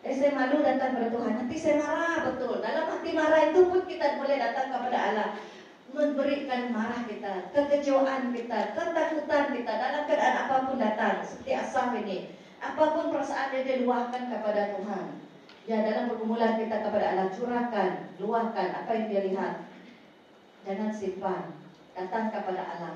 eh 0.02 0.10
saya 0.10 0.34
malu 0.34 0.66
datang 0.66 0.98
kepada 0.98 1.14
Tuhan. 1.14 1.32
Nanti 1.38 1.54
saya 1.54 1.76
marah 1.78 2.26
betul. 2.26 2.58
Dalam 2.58 2.90
hati 2.90 3.10
marah 3.14 3.54
itu 3.54 3.70
pun 3.70 3.86
kita 3.86 4.18
boleh 4.18 4.36
datang 4.42 4.66
kepada 4.74 4.98
Allah. 4.98 5.28
Memberikan 5.90 6.70
marah 6.74 7.02
kita, 7.06 7.50
kekecewaan 7.54 8.30
kita, 8.30 8.74
ketakutan 8.74 9.44
kita 9.54 9.72
dalam 9.74 10.02
keadaan 10.10 10.36
apa 10.46 10.56
pun 10.66 10.76
datang. 10.78 11.22
Seperti 11.22 11.50
asal 11.54 11.94
ini. 12.02 12.34
Apa 12.58 12.98
pun 12.98 13.14
perasaan 13.14 13.54
yang 13.54 13.66
diluahkan 13.66 14.26
kepada 14.26 14.74
Tuhan. 14.74 15.06
Ya 15.70 15.86
dalam 15.86 16.10
pergumulan 16.10 16.58
kita 16.58 16.82
kepada 16.82 17.14
Allah 17.14 17.28
curahkan, 17.30 17.90
luahkan 18.18 18.68
apa 18.74 18.90
yang 18.90 19.06
dia 19.06 19.22
lihat. 19.28 19.54
Jangan 20.66 20.90
simpan 20.92 21.59
datang 22.00 22.32
kepada 22.32 22.62
Allah. 22.64 22.94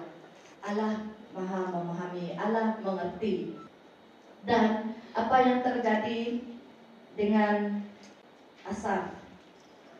Allah 0.64 0.92
maha 1.36 1.60
memahami, 1.68 2.32
Allah 2.40 2.80
mengerti. 2.80 3.60
Dan 4.48 4.96
apa 5.12 5.36
yang 5.44 5.60
terjadi 5.60 6.40
dengan 7.14 7.84
Asaf 8.64 9.24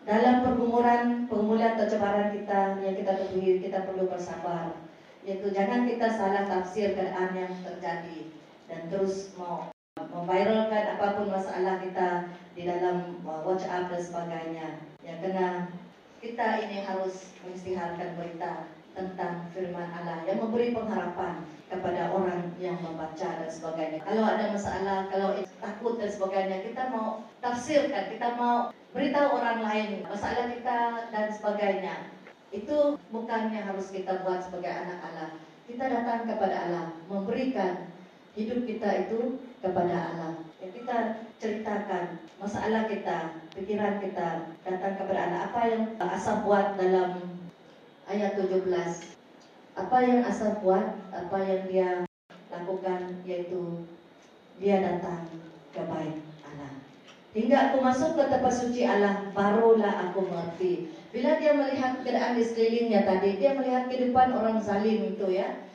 dalam 0.04 0.44
pergumulan 0.44 1.24
pergumulan 1.28 1.80
tercebaran 1.80 2.32
kita 2.36 2.76
yang 2.84 2.96
kita 2.96 3.12
temui 3.16 3.60
kita 3.60 3.88
perlu 3.88 4.04
bersabar 4.04 4.76
yaitu 5.24 5.48
jangan 5.48 5.88
kita 5.88 6.12
salah 6.12 6.44
tafsir 6.44 6.92
keadaan 6.92 7.32
yang 7.32 7.52
terjadi 7.64 8.28
dan 8.68 8.92
terus 8.92 9.32
mau 9.40 9.72
memviralkan 9.96 11.00
apa 11.00 11.16
pun 11.16 11.32
masalah 11.32 11.80
kita 11.80 12.28
di 12.52 12.68
dalam 12.68 13.16
uh, 13.24 13.40
WhatsApp 13.48 13.88
dan 13.88 14.00
sebagainya 14.04 14.68
ya 15.00 15.16
kena 15.24 15.72
kita 16.20 16.68
ini 16.68 16.84
harus 16.84 17.32
mengistiharkan 17.40 18.16
berita 18.20 18.73
tentang 18.94 19.50
firman 19.50 19.90
Allah 19.90 20.22
yang 20.24 20.38
memberi 20.38 20.70
pengharapan 20.70 21.42
kepada 21.66 22.14
orang 22.14 22.54
yang 22.62 22.78
membaca 22.78 23.28
dan 23.42 23.50
sebagainya. 23.50 23.98
Kalau 24.06 24.22
ada 24.22 24.54
masalah, 24.54 25.10
kalau 25.10 25.34
takut 25.58 25.98
dan 25.98 26.10
sebagainya, 26.10 26.62
kita 26.62 26.94
mau 26.94 27.26
tafsirkan, 27.42 28.14
kita 28.14 28.38
mau 28.38 28.70
beritahu 28.94 29.42
orang 29.42 29.60
lain 29.66 30.06
masalah 30.06 30.46
kita 30.54 31.10
dan 31.10 31.26
sebagainya. 31.34 31.94
Itu 32.54 33.02
bukan 33.10 33.50
yang 33.50 33.74
harus 33.74 33.90
kita 33.90 34.22
buat 34.22 34.46
sebagai 34.46 34.70
anak 34.70 35.02
Allah. 35.02 35.30
Kita 35.66 35.84
datang 35.90 36.30
kepada 36.30 36.56
Allah, 36.70 36.86
memberikan 37.10 37.90
hidup 38.38 38.62
kita 38.62 39.10
itu 39.10 39.42
kepada 39.58 40.14
Allah. 40.14 40.32
Ya, 40.62 40.70
kita 40.70 40.96
ceritakan 41.42 42.22
masalah 42.38 42.86
kita, 42.86 43.42
pikiran 43.58 43.98
kita, 43.98 44.54
datang 44.62 44.94
kepada 44.94 45.20
Allah. 45.26 45.40
Apa 45.50 45.60
yang 45.66 45.82
asal 45.98 46.46
buat 46.46 46.78
dalam 46.78 47.33
ayat 48.08 48.36
17. 48.36 48.68
Apa 49.74 49.96
yang 50.06 50.22
Asaf 50.22 50.62
buat, 50.62 50.94
apa 51.10 51.38
yang 51.42 51.62
dia 51.66 51.90
lakukan 52.52 53.18
yaitu 53.26 53.82
dia 54.62 54.78
datang 54.78 55.26
ke 55.74 55.82
bait 55.82 56.22
Allah. 56.46 56.72
Hingga 57.34 57.56
aku 57.70 57.76
masuk 57.82 58.14
ke 58.14 58.22
tempat 58.30 58.54
suci 58.54 58.86
Allah, 58.86 59.26
barulah 59.34 60.10
aku 60.10 60.22
mengerti. 60.30 60.94
Bila 61.10 61.42
dia 61.42 61.54
melihat 61.58 62.02
keadaan 62.06 62.38
di 62.38 62.46
sekelilingnya 62.46 63.02
tadi, 63.02 63.38
dia 63.42 63.58
melihat 63.58 63.90
kehidupan 63.90 64.30
orang 64.34 64.62
zalim 64.62 65.14
itu 65.14 65.26
ya. 65.34 65.66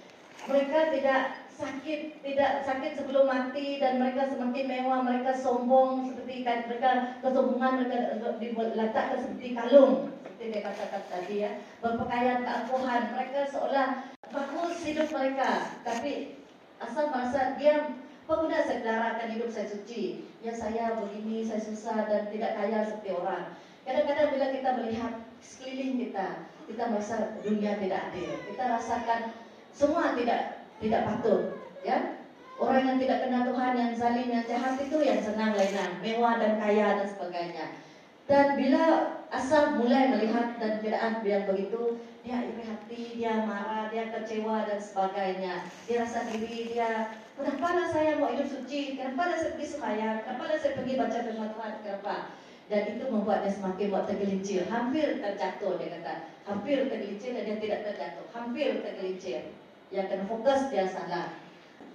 Mereka 0.48 0.96
tidak 0.96 1.36
sakit, 1.60 2.24
tidak 2.24 2.64
sakit 2.64 2.92
sebelum 2.96 3.28
mati 3.28 3.84
dan 3.84 4.00
mereka 4.00 4.32
semakin 4.32 4.66
mewah, 4.66 5.04
mereka 5.04 5.36
sombong 5.36 6.08
seperti 6.08 6.48
kan 6.48 6.64
mereka 6.72 7.20
kesombongan 7.20 7.72
mereka 7.84 7.98
diletakkan 8.40 9.20
seperti 9.20 9.48
kalung. 9.52 10.16
Seperti 10.24 10.44
dia 10.56 10.62
katakan 10.64 11.04
tadi 11.12 11.36
ya. 11.44 11.52
Berpakaian 11.84 12.48
keangkuhan 12.48 13.02
mereka 13.12 13.40
seolah 13.52 13.88
bagus 14.32 14.80
hidup 14.88 15.12
mereka. 15.12 15.76
Tapi 15.84 16.40
asal 16.80 17.12
merasa 17.12 17.60
dia 17.60 17.92
pengguna 18.24 18.64
saya 18.64 19.20
akan 19.20 19.28
hidup 19.36 19.50
saya 19.52 19.68
suci. 19.68 20.24
Ya 20.40 20.56
saya 20.56 20.96
begini 20.96 21.44
saya 21.44 21.60
susah 21.60 22.08
dan 22.08 22.32
tidak 22.32 22.56
kaya 22.56 22.88
seperti 22.88 23.12
orang. 23.20 23.60
Kadang-kadang 23.84 24.32
bila 24.32 24.48
kita 24.56 24.70
melihat 24.80 25.14
sekeliling 25.44 26.08
kita 26.08 26.48
kita 26.70 26.84
merasa 26.88 27.36
dunia 27.42 27.76
tidak 27.82 28.14
adil. 28.14 28.32
Kita 28.48 28.64
rasakan 28.80 29.22
semua 29.74 30.14
tidak 30.14 30.59
tidak 30.80 31.02
patut 31.06 31.42
ya. 31.84 32.20
Orang 32.60 32.84
yang 32.84 33.00
tidak 33.00 33.24
kenal 33.24 33.48
Tuhan 33.48 33.72
yang 33.72 33.92
zalim 33.96 34.28
yang 34.28 34.44
jahat 34.44 34.76
itu 34.84 35.00
yang 35.00 35.24
senang 35.24 35.56
lainan 35.56 35.96
mewah 36.04 36.36
dan 36.44 36.60
kaya 36.60 37.00
dan 37.00 37.08
sebagainya. 37.08 37.66
Dan 38.28 38.60
bila 38.60 38.84
asal 39.32 39.80
mulai 39.80 40.12
melihat 40.12 40.60
dan 40.60 40.84
keadaan 40.84 41.24
yang 41.24 41.48
begitu 41.48 41.98
dia 42.20 42.46
iri 42.46 42.62
hati 42.68 43.02
dia 43.16 43.48
marah 43.48 43.88
dia 43.88 44.12
kecewa 44.12 44.68
dan 44.68 44.76
sebagainya. 44.76 45.64
Dia 45.88 46.04
rasa 46.04 46.28
diri 46.28 46.76
dia 46.76 47.16
kenapa 47.40 47.88
saya 47.88 48.20
mau 48.20 48.36
hidup 48.36 48.52
suci? 48.52 49.00
Kenapa 49.00 49.40
saya 49.40 49.56
pergi 49.56 49.68
sembahyang? 49.72 50.18
Kenapa 50.28 50.60
saya 50.60 50.76
pergi 50.76 50.94
baca 51.00 51.18
firman 51.24 51.50
Tuhan? 51.56 51.74
Kenapa? 51.80 52.16
Dan 52.70 52.82
itu 52.86 53.04
membuat 53.08 53.48
dia 53.48 53.56
semakin 53.56 53.88
buat 53.88 54.06
tergelincir. 54.06 54.62
Hampir 54.68 55.24
terjatuh 55.24 55.80
dia 55.80 55.90
kata. 55.96 56.14
Hampir 56.44 56.92
tergelincir 56.92 57.34
dan 57.34 57.44
dia 57.48 57.58
tidak 57.58 57.80
terjatuh. 57.88 58.26
Hampir 58.36 58.84
tergelincir 58.84 59.42
yang 59.90 60.26
fokus 60.30 60.70
dia 60.70 60.86
salah. 60.86 61.34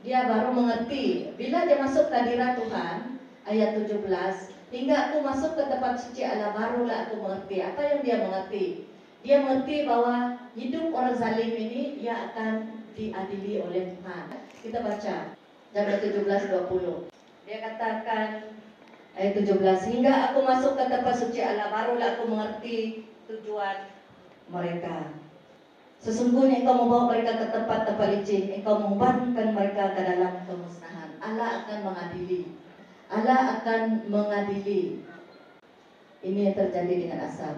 Dia 0.04 0.28
baru 0.28 0.52
mengerti 0.52 1.32
bila 1.38 1.64
dia 1.64 1.80
masuk 1.80 2.12
ke 2.12 2.14
hadirat 2.14 2.60
Tuhan 2.60 3.16
ayat 3.48 3.70
17 3.88 4.04
hingga 4.74 4.96
aku 5.08 5.16
masuk 5.24 5.56
ke 5.56 5.62
tempat 5.70 5.96
suci 5.96 6.26
Allah 6.26 6.52
barulah 6.52 7.08
aku 7.08 7.24
mengerti 7.24 7.56
apa 7.64 7.80
yang 7.80 8.00
dia 8.04 8.16
mengerti. 8.20 8.64
Dia 9.24 9.40
mengerti 9.40 9.88
bahwa 9.88 10.36
hidup 10.52 10.92
orang 10.92 11.16
zalim 11.16 11.56
ini 11.56 11.96
ia 12.04 12.28
akan 12.28 12.84
diadili 12.92 13.64
oleh 13.64 13.96
Tuhan. 13.96 14.24
Kita 14.60 14.78
baca 14.84 15.16
Jam 15.74 15.86
17 15.90 16.22
20. 16.22 17.10
Dia 17.48 17.58
katakan 17.64 18.28
ayat 19.16 19.32
17 19.40 19.90
hingga 19.90 20.12
aku 20.30 20.38
masuk 20.44 20.76
ke 20.76 20.84
tempat 20.86 21.14
suci 21.16 21.40
Allah 21.40 21.72
barulah 21.72 22.18
aku 22.18 22.28
mengerti 22.28 23.08
tujuan 23.26 23.88
mereka. 24.52 25.23
Sesungguhnya 26.04 26.60
engkau 26.60 26.84
membawa 26.84 27.16
mereka 27.16 27.40
ke 27.40 27.46
tempat-tempat 27.48 28.08
licin, 28.12 28.52
engkau 28.60 28.76
membankan 28.76 29.56
mereka 29.56 29.96
ke 29.96 30.04
dalam 30.04 30.44
kemusnahan. 30.44 31.16
Allah 31.16 31.64
akan 31.64 31.78
mengadili. 31.80 32.60
Allah 33.08 33.56
akan 33.56 34.04
mengadili. 34.12 35.00
Ini 36.20 36.52
yang 36.52 36.56
terjadi 36.60 36.94
dengan 37.08 37.24
Asaf. 37.24 37.56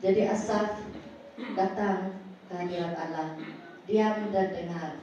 Jadi 0.00 0.32
Asaf 0.32 0.80
datang 1.52 2.16
ke 2.48 2.52
hadirat 2.56 2.96
Allah. 2.96 3.36
Dan 3.84 4.24
dengar. 4.32 4.96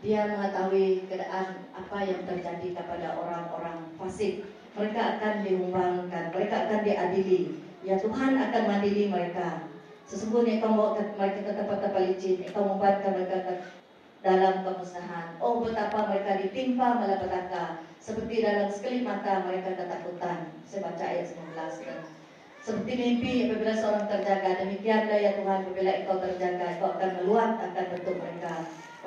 Dia 0.00 0.24
mengetahui 0.24 1.04
keadaan 1.04 1.68
apa 1.76 1.98
yang 2.00 2.24
terjadi 2.24 2.80
kepada 2.80 3.20
orang-orang 3.20 3.92
fasik. 4.00 4.48
Mereka 4.72 5.20
akan 5.20 5.44
diumbangkan, 5.44 6.32
mereka 6.32 6.64
akan 6.64 6.80
diadili. 6.80 7.60
Ya 7.84 8.00
Tuhan 8.00 8.40
akan 8.40 8.62
mengadili 8.64 9.12
mereka. 9.12 9.69
Sesungguhnya 10.10 10.58
engkau 10.58 10.74
membawa 10.74 10.98
mereka 10.98 11.38
ke 11.46 11.52
tempat-tempat 11.54 12.02
licin, 12.10 12.42
engkau 12.42 12.66
membuatkan 12.66 13.14
mereka 13.14 13.62
dalam 14.26 14.66
kemusnahan. 14.66 15.38
Oh 15.38 15.62
betapa 15.62 16.10
mereka 16.10 16.42
ditimpa 16.42 16.98
malapetaka, 16.98 17.86
seperti 18.02 18.42
dalam 18.42 18.66
sekelip 18.66 19.06
mata 19.06 19.46
mereka 19.46 19.78
ketakutan. 19.78 20.50
Saya 20.66 20.90
baca 20.90 21.04
ayat 21.06 21.30
19 21.30 21.86
kan. 21.86 22.00
Seperti 22.60 22.92
mimpi 22.92 23.48
apabila 23.48 23.72
seorang 23.72 24.04
terjaga, 24.10 24.50
demikianlah 24.66 25.18
ya 25.22 25.30
Tuhan 25.38 25.58
apabila 25.62 25.90
engkau 26.02 26.16
terjaga, 26.18 26.66
engkau 26.74 26.90
akan 26.92 27.10
meluat 27.22 27.52
akan 27.70 27.84
bentuk 27.94 28.16
mereka. 28.18 28.52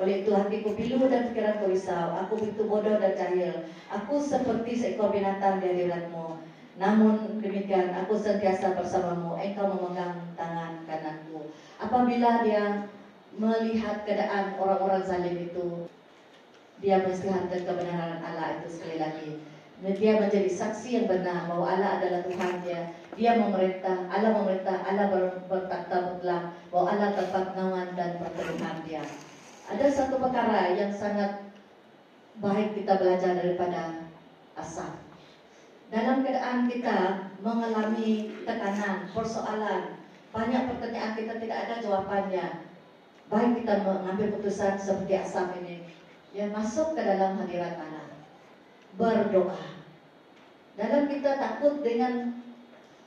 Oleh 0.00 0.24
itu 0.24 0.30
hatiku 0.34 0.74
pilu 0.74 1.06
dan 1.06 1.30
pikiranku 1.30 1.70
risau, 1.70 2.16
aku 2.16 2.40
begitu 2.40 2.66
bodoh 2.66 2.98
dan 2.98 3.12
jahil. 3.14 3.68
Aku 3.92 4.18
seperti 4.18 4.72
seekor 4.74 5.12
binatang 5.12 5.60
di 5.62 5.70
hadiratmu. 5.70 6.53
Namun 6.74 7.38
demikian 7.38 7.94
aku 7.94 8.18
sentiasa 8.18 8.74
bersamamu, 8.74 9.38
engkau 9.38 9.70
memegang 9.70 10.34
tangan 10.34 10.82
kananku. 10.90 11.54
Apabila 11.78 12.42
dia 12.42 12.90
melihat 13.38 14.02
keadaan 14.02 14.58
orang-orang 14.58 15.06
zalim 15.06 15.38
itu, 15.38 15.86
dia 16.82 16.98
melihatkan 17.06 17.62
kebenaran 17.62 18.18
Allah 18.26 18.58
itu 18.58 18.68
sekali 18.74 18.98
lagi. 18.98 19.30
Dia 19.84 20.18
menjadi 20.18 20.50
saksi 20.50 20.88
yang 20.96 21.06
benar 21.06 21.46
bahwa 21.46 21.66
Allah 21.66 22.00
adalah 22.02 22.20
Tuhan 22.26 22.62
dia. 22.66 22.90
Dia 23.14 23.38
memerintah, 23.38 24.10
Allah 24.10 24.32
memerintah, 24.34 24.82
Allah 24.82 25.06
berkata 25.46 25.96
mutlak 26.10 26.42
bahwa 26.72 26.86
Allah 26.90 27.10
tempat 27.14 27.54
nawan 27.54 27.94
dan 27.94 28.18
pertemuan 28.18 28.82
dia. 28.82 29.02
Ada 29.70 29.86
satu 29.92 30.18
perkara 30.18 30.74
yang 30.74 30.90
sangat 30.90 31.46
baik 32.42 32.74
kita 32.74 32.98
belajar 32.98 33.38
daripada 33.38 34.10
Asaf 34.54 35.03
dalam 35.94 36.26
keadaan 36.26 36.66
kita 36.66 37.30
mengalami 37.38 38.34
tekanan, 38.42 39.06
persoalan, 39.14 40.02
banyak 40.34 40.62
pertanyaan 40.74 41.14
kita 41.14 41.38
tidak 41.38 41.58
ada 41.70 41.74
jawabannya. 41.78 42.66
Baik 43.30 43.62
kita 43.62 43.86
mengambil 43.86 44.34
putusan 44.34 44.74
seperti 44.74 45.14
Asam 45.22 45.54
ini, 45.62 45.86
yang 46.34 46.50
masuk 46.50 46.98
ke 46.98 47.00
dalam 47.06 47.38
hadirat 47.38 47.78
Allah, 47.78 48.10
berdoa. 48.98 49.62
Dalam 50.74 51.06
kita 51.06 51.38
takut 51.38 51.78
dengan 51.86 52.42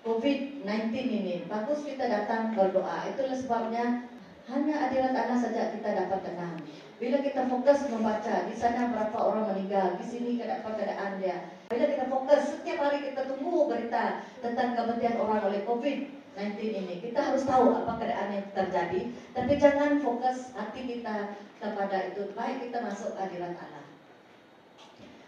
COVID-19 0.07 0.95
ini, 0.95 1.35
bagus 1.51 1.83
kita 1.83 2.07
datang 2.07 2.55
berdoa. 2.55 3.03
Itulah 3.11 3.35
sebabnya 3.35 4.07
hanya 4.47 4.75
hadirat 4.87 5.11
Allah 5.11 5.35
saja 5.35 5.75
kita 5.75 5.91
dapat 5.91 6.23
tenang. 6.23 6.55
Bila 6.97 7.21
kita 7.21 7.45
fokus 7.45 7.85
membaca, 7.93 8.49
di 8.49 8.57
sana 8.57 8.89
berapa 8.89 9.17
orang 9.21 9.53
meninggal, 9.53 10.01
di 10.01 10.05
sini 10.09 10.41
apa 10.41 10.73
keadaan 10.73 11.21
dia. 11.21 11.53
Bila 11.69 11.93
kita 11.93 12.09
fokus, 12.09 12.57
setiap 12.57 12.89
hari 12.89 13.05
kita 13.05 13.29
tunggu 13.29 13.69
berita 13.69 14.25
tentang 14.41 14.73
kematian 14.73 15.21
orang 15.21 15.45
oleh 15.45 15.61
COVID-19 15.61 16.57
ini. 16.57 16.97
Kita 16.97 17.29
harus 17.29 17.45
tahu 17.45 17.69
apa 17.69 18.01
keadaan 18.01 18.41
yang 18.41 18.49
terjadi, 18.49 19.13
tapi 19.37 19.53
jangan 19.61 20.01
fokus 20.01 20.57
hati 20.57 20.81
kita 20.89 21.37
kepada 21.61 21.97
itu. 22.09 22.33
Baik 22.33 22.65
kita 22.65 22.81
masuk 22.81 23.13
hadirat 23.13 23.53
Allah. 23.53 23.85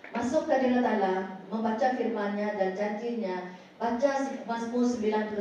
Masuk 0.10 0.50
ke 0.50 0.58
hadirat 0.58 0.86
Allah, 0.90 1.38
membaca 1.54 1.88
firman-Nya 1.94 2.58
dan 2.58 2.74
janjinya, 2.74 3.54
baca 3.78 4.26
Mazmur 4.50 4.90
91, 4.90 5.38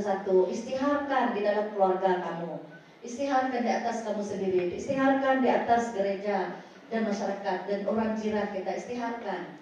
istiharkan 0.53 1.33
di 1.33 1.41
dalam 1.41 1.73
keluarga 1.73 2.21
kamu 2.21 2.78
Istiharkan 3.09 3.65
di 3.65 3.73
atas 3.73 4.05
kamu 4.05 4.21
sendiri, 4.21 4.77
istiharkan 4.77 5.41
di 5.41 5.49
atas 5.49 5.97
gereja 5.97 6.61
dan 6.93 7.09
masyarakat 7.09 7.59
dan 7.65 7.81
orang 7.89 8.13
jiran 8.21 8.53
kita, 8.53 8.69
istiharkan. 8.77 9.57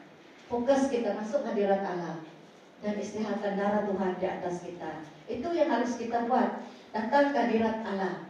Fokus 0.51 0.91
kita 0.91 1.15
masuk 1.15 1.47
hadirat 1.47 1.79
Allah 1.87 2.27
dan 2.83 2.99
istiharkan 2.99 3.55
darah 3.55 3.87
Tuhan 3.87 4.19
di 4.19 4.27
atas 4.27 4.67
kita. 4.67 4.91
Itu 5.31 5.47
yang 5.55 5.71
harus 5.71 5.95
kita 5.95 6.27
buat. 6.27 6.59
Datang 6.91 7.31
ke 7.31 7.39
hadirat 7.39 7.87
Allah, 7.87 8.27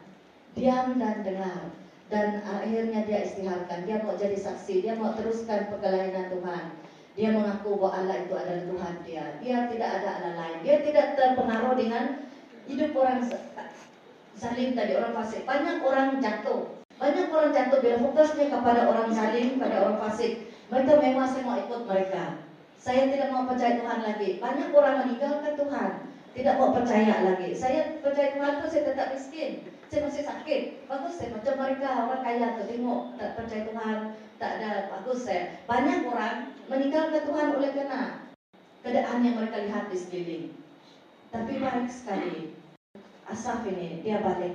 diam 0.52 1.00
dan 1.00 1.24
dengar. 1.24 1.72
Dan 2.12 2.44
akhirnya 2.44 3.08
dia 3.08 3.24
istiharkan, 3.24 3.88
dia 3.88 4.04
mau 4.04 4.20
jadi 4.20 4.36
saksi, 4.36 4.84
dia 4.84 5.00
mau 5.00 5.16
teruskan 5.16 5.72
pegelayanan 5.72 6.28
Tuhan. 6.28 6.64
Dia 7.16 7.32
mengaku 7.32 7.80
bahwa 7.80 8.04
Allah 8.04 8.16
itu 8.20 8.36
adalah 8.36 8.64
Tuhan 8.68 8.94
dia. 9.08 9.24
Dia 9.40 9.56
tidak 9.72 9.90
ada 9.96 10.08
Allah 10.20 10.32
lain. 10.44 10.56
Dia 10.60 10.84
tidak 10.84 11.16
terpengaruh 11.16 11.72
dengan 11.72 12.04
hidup 12.68 12.92
orang 13.00 13.24
zalim 14.36 14.76
tadi 14.76 14.92
orang 14.94 15.16
fasik. 15.16 15.42
Banyak 15.48 15.80
orang 15.80 16.20
jatuh. 16.20 16.76
Banyak 16.96 17.28
orang 17.28 17.52
jatuh 17.52 17.78
bila 17.80 17.96
fokusnya 18.00 18.46
kepada 18.52 18.80
orang 18.88 19.08
zalim, 19.12 19.56
pada 19.60 19.76
orang 19.84 19.98
fasik. 20.00 20.52
Mereka 20.68 20.92
memang 21.00 21.28
saya 21.28 21.42
mau 21.44 21.56
ikut 21.56 21.82
mereka. 21.88 22.40
Saya 22.76 23.10
tidak 23.10 23.32
mau 23.32 23.48
percaya 23.48 23.80
Tuhan 23.80 24.00
lagi. 24.04 24.38
Banyak 24.38 24.68
orang 24.70 24.94
meninggalkan 25.04 25.54
Tuhan. 25.58 25.90
Tidak 26.36 26.54
mau 26.60 26.70
percaya 26.76 27.14
lagi. 27.24 27.50
Saya 27.56 27.96
percaya 28.04 28.36
Tuhan 28.36 28.52
itu 28.60 28.66
saya 28.68 28.82
tetap 28.92 29.06
miskin. 29.16 29.50
Saya 29.88 30.00
masih 30.04 30.22
sakit. 30.28 30.62
Bagus 30.84 31.16
saya 31.16 31.32
macam 31.32 31.54
mereka 31.56 31.88
orang 32.04 32.22
kaya 32.22 32.46
tu 32.60 32.62
tengok 32.68 33.02
tak 33.16 33.34
percaya 33.40 33.62
Tuhan. 33.64 33.98
Tak 34.36 34.50
ada 34.60 34.70
bagus 34.92 35.24
saya. 35.24 35.56
Banyak 35.64 36.04
orang 36.04 36.52
meninggalkan 36.68 37.24
Tuhan 37.24 37.48
oleh 37.56 37.70
kerana 37.72 38.00
keadaan 38.84 39.24
yang 39.24 39.34
mereka 39.40 39.64
lihat 39.64 39.84
di 39.88 39.96
sekeliling. 39.96 40.46
Tapi 41.32 41.52
baik 41.56 41.88
sekali 41.88 42.52
Asaf 43.26 43.66
ini 43.66 44.06
dia 44.06 44.22
balik 44.22 44.54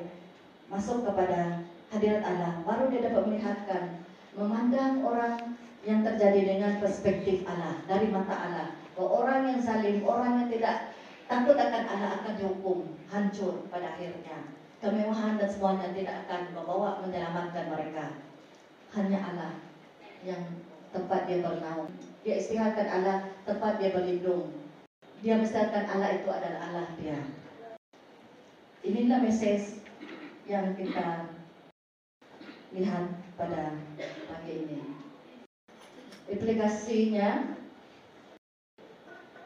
masuk 0.72 1.04
kepada 1.04 1.68
hadirat 1.92 2.24
Allah 2.24 2.64
baru 2.64 2.88
dia 2.88 3.12
dapat 3.12 3.28
melihatkan 3.28 3.84
memandang 4.32 5.04
orang 5.04 5.60
yang 5.84 6.00
terjadi 6.08 6.56
dengan 6.56 6.80
perspektif 6.80 7.44
Allah 7.44 7.84
dari 7.84 8.08
mata 8.08 8.32
Allah 8.32 8.68
bahwa 8.96 9.28
orang 9.28 9.40
yang 9.52 9.60
zalim 9.60 10.00
orang 10.08 10.46
yang 10.46 10.50
tidak 10.50 10.96
takut 11.28 11.60
akan 11.60 11.84
Allah 11.84 12.10
akan 12.24 12.34
dihukum 12.40 12.80
hancur 13.12 13.68
pada 13.68 13.92
akhirnya 13.92 14.56
kemewahan 14.80 15.36
dan 15.36 15.50
semuanya 15.52 15.92
tidak 15.92 16.16
akan 16.26 16.42
membawa 16.56 17.04
menyelamatkan 17.04 17.66
mereka 17.70 18.06
hanya 18.96 19.20
Allah 19.20 19.52
yang 20.24 20.42
tempat 20.92 21.26
dia 21.26 21.40
bernaung. 21.40 21.92
Dia 22.22 22.36
istirahatkan 22.38 22.88
Allah 22.88 23.18
tempat 23.48 23.80
dia 23.80 23.96
berlindung. 23.96 24.52
Dia 25.22 25.38
mestikan 25.38 25.86
Allah 25.86 26.18
itu 26.18 26.28
adalah 26.30 26.60
Allah 26.70 26.88
dia. 26.98 27.18
Inilah 28.82 29.22
message 29.22 29.78
yang 30.50 30.74
kita 30.74 31.30
lihat 32.74 33.14
pada 33.38 33.78
pagi 34.26 34.54
ini. 34.58 34.82
Implikasinya 36.26 37.62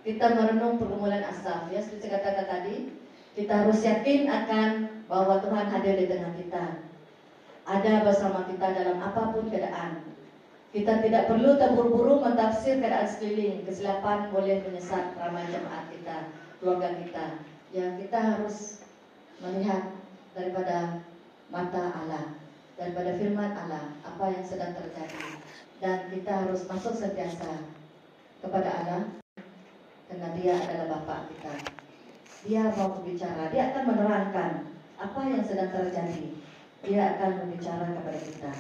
kita 0.08 0.40
merenung 0.40 0.80
pergumulan 0.80 1.20
asaf 1.28 1.68
ya 1.68 1.84
seperti 1.84 2.08
saya 2.08 2.24
katakan 2.24 2.48
tadi 2.48 2.76
kita 3.36 3.68
harus 3.68 3.84
yakin 3.84 4.32
akan 4.32 4.70
bahwa 5.12 5.44
Tuhan 5.44 5.68
hadir 5.68 6.00
di 6.00 6.08
tengah 6.08 6.32
kita. 6.40 6.66
Ada 7.68 8.08
bersama 8.08 8.48
kita 8.48 8.72
dalam 8.72 9.04
apa 9.04 9.36
pun 9.36 9.52
keadaan. 9.52 10.16
Kita 10.72 11.04
tidak 11.04 11.28
perlu 11.28 11.60
terburu-buru 11.60 12.24
mentafsir 12.24 12.80
keadaan 12.80 13.12
sekeliling. 13.12 13.68
Kesilapan 13.68 14.32
boleh 14.32 14.64
menyesat 14.64 15.12
ramai 15.20 15.44
jemaat 15.52 15.92
kita 15.92 16.32
keluarga 16.64 16.96
kita. 17.04 17.26
Yang 17.76 18.08
kita 18.08 18.20
harus 18.24 18.85
melihat 19.44 19.96
daripada 20.36 21.04
mata 21.52 21.84
Allah 21.96 22.36
daripada 22.76 23.16
firman 23.16 23.56
Allah 23.56 23.96
apa 24.04 24.26
yang 24.36 24.44
sedang 24.44 24.76
terjadi 24.76 25.40
dan 25.80 26.12
kita 26.12 26.32
harus 26.44 26.68
masuk 26.68 26.96
sentiasa 26.96 27.64
kepada 28.44 28.70
Allah 28.84 29.02
karena 30.12 30.28
dia 30.38 30.54
adalah 30.60 31.02
Bapak 31.02 31.34
kita. 31.34 31.54
Dia 32.46 32.70
mau 32.78 32.94
berbicara, 32.94 33.50
dia 33.50 33.74
akan 33.74 33.84
menerangkan 33.90 34.52
apa 35.02 35.20
yang 35.26 35.42
sedang 35.42 35.74
terjadi. 35.74 36.30
Dia 36.86 37.18
akan 37.18 37.42
berbicara 37.42 37.90
kepada 37.90 38.20
kita. 38.22 38.52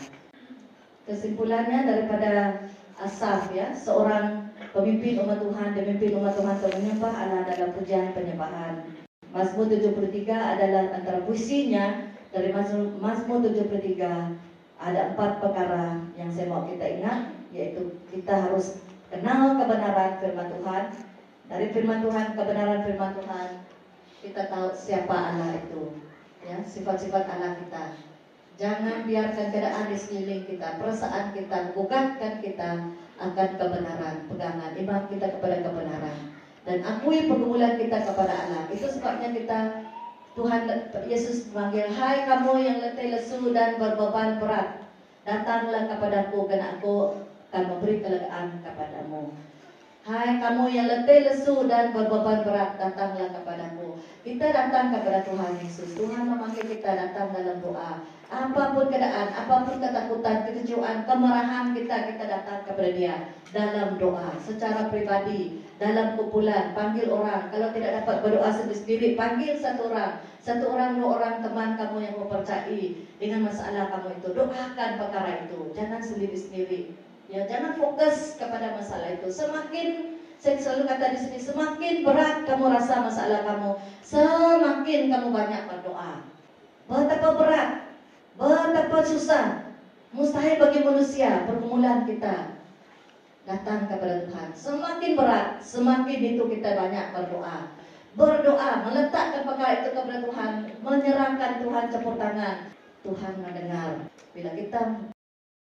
Kesimpulannya 1.06 1.80
daripada 1.86 2.66
Asaf 2.98 3.54
ya, 3.54 3.76
seorang 3.78 4.50
pemimpin 4.74 5.22
umat 5.22 5.44
Tuhan, 5.44 5.78
pemimpin 5.78 6.18
umat 6.18 6.34
Tuhan 6.34 6.56
untuk 6.58 6.74
menyembah 6.80 7.14
Allah 7.14 7.42
dalam 7.46 7.76
pujian 7.78 8.16
penyembahan. 8.18 9.05
Mazmur 9.36 9.68
73 9.68 10.32
adalah 10.32 10.96
antara 10.96 11.20
puisinya 11.28 12.08
dari 12.32 12.56
Mazmur, 12.56 12.96
Mazmur 13.04 13.44
73 13.44 14.40
ada 14.80 15.12
empat 15.12 15.44
perkara 15.44 16.08
yang 16.16 16.32
saya 16.32 16.48
mau 16.48 16.64
kita 16.64 17.04
ingat 17.04 17.36
yaitu 17.52 18.00
kita 18.08 18.32
harus 18.32 18.80
kenal 19.12 19.60
kebenaran 19.60 20.24
firman 20.24 20.48
Tuhan, 20.56 20.84
dari 21.52 21.68
firman 21.76 22.00
Tuhan, 22.00 22.36
kebenaran 22.40 22.88
firman 22.88 23.12
Tuhan, 23.20 23.50
kita 24.24 24.42
tahu 24.48 24.72
siapa 24.72 25.14
Allah 25.14 25.60
itu. 25.60 26.00
Ya, 26.46 26.62
sifat-sifat 26.64 27.26
Allah 27.28 27.60
kita. 27.60 27.84
Jangan 28.56 29.04
biarkan 29.04 29.52
keadaan 29.52 29.92
di 29.92 29.98
sekeliling 30.00 30.44
kita, 30.48 30.80
perasaan 30.80 31.36
kita, 31.36 31.76
bukankan 31.76 32.40
kita 32.40 32.88
akan 33.20 33.50
kebenaran, 33.60 34.16
pegangan 34.32 34.72
iman 34.80 35.04
kita 35.12 35.28
kepada 35.36 35.60
kebenaran. 35.60 36.35
Dan 36.66 36.82
akui 36.82 37.30
pergumulan 37.30 37.78
kita 37.78 38.01
kepada 38.09 38.34
Allah. 38.34 38.66
Itu 38.74 38.89
sebabnya 38.89 39.30
kita 39.38 39.59
Tuhan 40.36 40.68
Yesus 41.07 41.53
memanggil, 41.53 41.88
Hai 41.93 42.26
kamu 42.26 42.59
yang 42.59 42.78
letih 42.82 43.13
lesu 43.16 43.53
dan 43.53 43.80
berbeban 43.80 44.41
berat, 44.41 44.84
datanglah 45.24 45.88
kepadaku 45.88 46.49
karena 46.49 46.76
aku 46.76 47.16
akan 47.49 47.63
memberi 47.72 48.03
kelegaan 48.03 48.59
kepadamu. 48.66 49.32
Hai 50.03 50.38
kamu 50.41 50.63
yang 50.70 50.88
letih 50.91 51.24
lesu 51.28 51.70
dan 51.70 51.95
berbeban 51.95 52.43
berat 52.43 52.82
datanglah 52.82 53.32
kepadaku. 53.32 53.75
Kita 54.26 54.50
datang 54.50 54.90
kepada 54.90 55.22
Tuhan 55.22 55.54
Yesus. 55.62 55.94
Tuhan 55.94 56.26
memanggil 56.26 56.66
kita 56.66 56.98
datang 56.98 57.30
dalam 57.30 57.62
doa. 57.62 58.02
Apa 58.26 58.74
pun 58.74 58.90
keadaan, 58.90 59.30
apa 59.30 59.70
pun 59.70 59.78
ketakutan, 59.78 60.50
kekecewaan, 60.50 61.06
kemarahan 61.06 61.78
kita, 61.78 62.10
kita 62.10 62.26
datang 62.26 62.66
kepada 62.66 62.90
Dia 62.90 63.30
dalam 63.54 64.02
doa 64.02 64.34
secara 64.42 64.90
pribadi, 64.90 65.62
dalam 65.78 66.18
kumpulan, 66.18 66.74
panggil 66.74 67.14
orang. 67.14 67.54
Kalau 67.54 67.70
tidak 67.70 68.02
dapat 68.02 68.26
berdoa 68.26 68.50
sendiri, 68.50 69.14
panggil 69.14 69.62
satu 69.62 69.94
orang, 69.94 70.18
satu 70.42 70.74
orang, 70.74 70.98
dua 70.98 71.22
orang 71.22 71.36
teman 71.46 71.78
kamu 71.78 71.98
yang 72.02 72.16
mempercayai 72.18 72.98
dengan 73.22 73.46
masalah 73.46 73.94
kamu 73.94 74.10
itu. 74.26 74.28
Doakan 74.34 74.92
perkara 75.06 75.46
itu, 75.46 75.70
jangan 75.78 76.02
sendiri-sendiri. 76.02 76.98
Ya, 77.30 77.46
jangan 77.46 77.78
fokus 77.78 78.42
kepada 78.42 78.74
masalah 78.74 79.22
itu. 79.22 79.30
Semakin 79.30 80.14
saya 80.40 80.58
selalu 80.62 80.84
kata 80.86 81.06
di 81.16 81.20
sini, 81.20 81.38
semakin 81.42 82.06
berat 82.06 82.46
kamu 82.46 82.70
rasa 82.70 83.02
masalah 83.02 83.42
kamu, 83.44 83.72
semakin 84.06 85.02
kamu 85.10 85.28
banyak 85.34 85.62
berdoa. 85.66 86.22
Betapa 86.86 87.30
berat, 87.40 87.70
betapa 88.38 88.98
susah, 89.02 89.46
mustahil 90.14 90.62
bagi 90.62 90.86
manusia 90.86 91.50
pergumulan 91.50 92.06
kita 92.06 92.62
datang 93.46 93.90
kepada 93.90 94.26
Tuhan. 94.30 94.50
Semakin 94.54 95.12
berat, 95.18 95.48
semakin 95.62 96.20
itu 96.36 96.44
kita 96.50 96.78
banyak 96.78 97.06
berdoa. 97.14 97.74
Berdoa, 98.16 98.70
meletakkan 98.88 99.44
perkara 99.44 99.84
itu 99.84 99.90
kepada 99.92 100.18
Tuhan, 100.24 100.52
menyerahkan 100.80 101.52
Tuhan 101.62 101.86
campur 101.92 102.16
tangan. 102.16 102.72
Tuhan 103.06 103.34
mendengar. 103.38 104.10
Bila 104.34 104.50
kita 104.58 104.82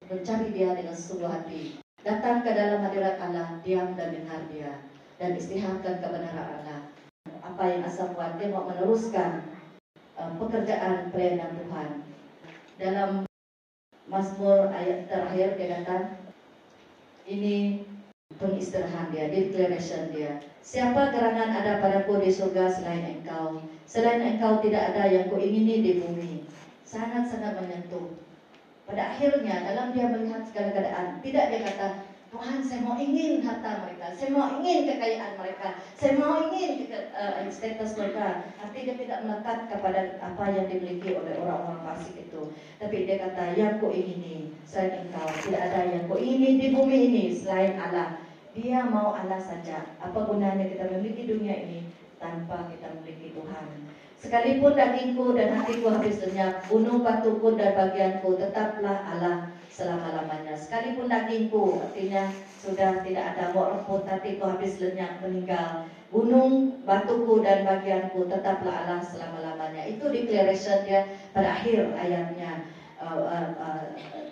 mencari 0.09 0.49
dia 0.57 0.73
dengan 0.73 0.97
sungguh 0.97 1.29
hati. 1.29 1.88
Datang 2.09 2.41
ke 2.41 2.57
dalam 2.57 2.81
hadirat 2.89 3.21
Allah, 3.21 3.61
diam 3.61 3.93
dan 3.93 4.17
dengar 4.17 4.41
dia. 4.49 4.81
Dan 5.21 5.37
istirahatkan 5.37 6.01
kebenaran 6.01 6.57
Allah. 6.57 6.89
Apa 7.45 7.69
yang 7.69 7.85
asal 7.85 8.17
buat, 8.17 8.41
dia 8.41 8.49
mau 8.49 8.65
meneruskan 8.65 9.45
uh, 10.17 10.33
pekerjaan 10.41 11.13
pelayanan 11.13 11.53
Tuhan. 11.61 11.91
Dalam 12.81 13.11
Mazmur 14.09 14.73
ayat 14.73 15.05
terakhir 15.13 15.61
dia 15.61 15.69
kata, 15.85 15.97
ini 17.29 17.85
pengistirahan 18.41 19.13
dia, 19.13 19.29
declaration 19.29 20.09
dia. 20.09 20.41
Siapa 20.65 21.13
gerangan 21.13 21.61
ada 21.61 21.77
padaku 21.85 22.25
di 22.25 22.33
surga 22.33 22.73
selain 22.73 23.21
engkau? 23.21 23.61
Selain 23.85 24.25
engkau 24.25 24.65
tidak 24.65 24.97
ada 24.97 25.13
yang 25.13 25.29
kuingini 25.29 25.85
di 25.85 25.93
bumi. 26.01 26.49
Sangat-sangat 26.89 27.61
menyentuh 27.61 28.17
pada 28.89 29.13
akhirnya 29.13 29.69
dalam 29.69 29.93
dia 29.93 30.09
melihat 30.09 30.49
segala 30.49 30.73
keadaan, 30.73 31.21
tidak 31.21 31.45
dia 31.53 31.61
kata, 31.61 31.89
Tuhan 32.29 32.61
saya 32.61 32.81
mau 32.85 32.97
ingin 32.97 33.41
harta 33.45 33.85
mereka, 33.85 34.13
saya 34.17 34.33
mau 34.33 34.61
ingin 34.61 34.89
kekayaan 34.89 35.37
mereka, 35.37 35.81
saya 35.97 36.13
mau 36.17 36.49
ingin 36.49 36.89
uh, 37.13 37.45
status 37.49 37.97
mereka. 37.97 38.49
Artinya 38.61 38.85
dia 38.85 38.97
tidak 39.01 39.19
melekat 39.25 39.59
kepada 39.73 40.01
apa 40.21 40.45
yang 40.53 40.67
dimiliki 40.69 41.17
oleh 41.17 41.37
orang-orang 41.41 41.85
fasik 41.89 42.17
itu. 42.17 42.53
Tapi 42.81 43.09
dia 43.09 43.17
kata, 43.29 43.57
yang 43.57 43.81
ku 43.81 43.93
ingini 43.93 44.53
selain 44.65 45.09
engkau, 45.09 45.29
tidak 45.41 45.73
ada 45.73 45.81
yang 45.89 46.05
ku 46.05 46.17
ingini 46.21 46.61
di 46.61 46.69
bumi 46.73 46.99
ini 47.13 47.25
selain 47.33 47.77
Allah. 47.81 48.21
Dia 48.57 48.89
mau 48.89 49.13
Allah 49.17 49.41
saja. 49.41 49.97
Apa 50.01 50.29
gunanya 50.29 50.65
kita 50.69 50.89
memiliki 50.89 51.29
dunia 51.29 51.57
ini 51.65 51.89
tanpa 52.21 52.69
kita 52.73 52.93
memiliki 52.93 53.37
Tuhan? 53.37 53.78
Sekalipun 54.19 54.75
dagingku 54.75 55.39
dan 55.39 55.55
hatiku 55.55 55.95
habis 55.95 56.19
lenyap, 56.19 56.67
gunung 56.67 57.07
batuku 57.07 57.55
dan 57.55 57.71
bagianku 57.79 58.35
tetaplah 58.35 58.99
Allah 59.15 59.55
selama-lamanya. 59.71 60.59
Sekalipun 60.59 61.07
dagingku, 61.07 61.79
artinya 61.79 62.27
sudah 62.59 62.99
tidak 63.07 63.25
ada 63.39 63.55
rumput, 63.55 64.11
hatiku 64.11 64.59
habis 64.59 64.83
lenyap, 64.83 65.23
meninggal. 65.23 65.87
Gunung, 66.11 66.83
batuku 66.83 67.47
dan 67.47 67.63
bagianku 67.63 68.27
tetaplah 68.27 68.83
Allah 68.83 68.99
selama-lamanya. 68.99 69.87
Itu 69.87 70.11
declaration 70.11 70.83
dia 70.83 71.07
pada 71.31 71.55
akhir 71.55 71.95
ayatnya. 71.95 72.75
Uh, 72.99 73.31
uh, 73.31 73.55
uh, 73.63 73.83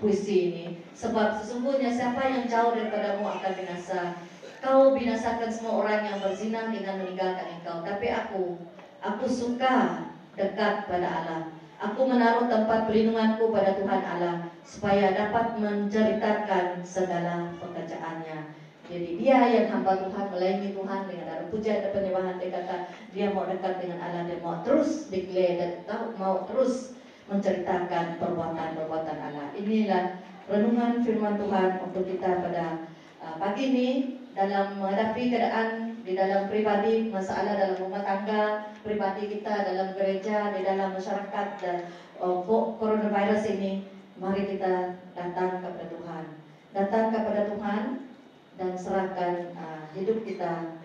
puisi 0.03 0.51
ini 0.51 0.65
sebab 0.91 1.39
sesungguhnya 1.39 1.87
siapa 1.87 2.19
yang 2.27 2.51
jauh 2.51 2.75
daripadamu 2.75 3.23
akan 3.23 3.53
binasa 3.55 4.19
kau 4.59 4.91
binasakan 4.91 5.47
semua 5.47 5.87
orang 5.87 6.03
yang 6.11 6.19
berzina 6.19 6.75
dengan 6.75 6.99
meninggalkan 6.99 7.47
engkau 7.63 7.87
tapi 7.87 8.11
aku 8.11 8.59
Aku 9.07 9.31
suka 9.31 10.03
dekat 10.35 10.91
pada 10.91 11.07
Allah. 11.07 11.41
Aku 11.79 12.09
menaruh 12.09 12.51
tempat 12.51 12.91
perlindunganku 12.91 13.55
pada 13.55 13.79
Tuhan 13.79 14.03
Allah 14.03 14.51
supaya 14.67 15.15
dapat 15.15 15.61
menceritakan 15.63 16.83
segala 16.83 17.55
pekerjaannya. 17.63 18.57
Jadi 18.87 19.19
dia 19.19 19.39
yang 19.51 19.67
hamba 19.71 19.99
Tuhan 19.99 20.31
melayani 20.31 20.71
Tuhan 20.75 21.01
dengan 21.11 21.27
ada 21.27 21.45
pujian 21.51 21.83
dan 21.83 21.91
penyembahan 21.91 22.39
dia 22.39 22.51
kata 22.55 22.77
dia 23.11 23.27
mau 23.35 23.47
dekat 23.47 23.83
dengan 23.83 23.99
Allah 23.99 24.23
dia 24.31 24.39
mau 24.39 24.63
terus 24.63 25.11
declare 25.11 25.59
dan 25.59 25.71
mau 26.19 26.47
terus 26.47 26.95
menceritakan 27.27 28.23
perbuatan-perbuatan 28.23 29.17
Allah. 29.19 29.47
Inilah 29.59 30.23
renungan 30.47 31.03
firman 31.03 31.35
Tuhan 31.39 31.71
untuk 31.83 32.07
kita 32.07 32.43
pada 32.43 32.65
uh, 33.23 33.35
pagi 33.43 33.75
ini 33.75 33.89
dalam 34.39 34.79
menghadapi 34.79 35.23
keadaan 35.35 35.86
di 36.07 36.15
dalam 36.15 36.47
pribadi, 36.47 37.11
masalah 37.11 37.59
dalam 37.59 37.83
rumah 37.83 38.07
tangga, 38.07 38.71
pribadi 38.87 39.27
kita 39.27 39.67
dalam 39.67 39.99
gereja, 39.99 40.55
di 40.55 40.63
dalam 40.63 40.95
masyarakat 40.95 41.47
dan 41.59 41.91
uh, 42.23 42.47
coronavirus 42.79 43.59
ini, 43.59 43.83
mari 44.15 44.47
kita 44.47 44.95
datang 45.19 45.59
kepada 45.59 45.91
Tuhan. 45.91 46.25
Datang 46.71 47.11
kepada 47.11 47.51
Tuhan 47.51 47.83
dan 48.55 48.71
serahkan 48.79 49.51
uh, 49.59 49.83
hidup 49.99 50.23
kita 50.23 50.79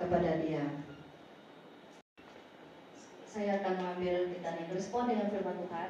kepada 0.00 0.40
Dia. 0.40 0.64
Saya 3.28 3.60
akan 3.60 3.72
mengambil 3.76 4.32
kita 4.32 4.48
nih 4.48 4.66
respon 4.72 5.12
dengan 5.12 5.28
firman 5.28 5.60
Tuhan. 5.60 5.88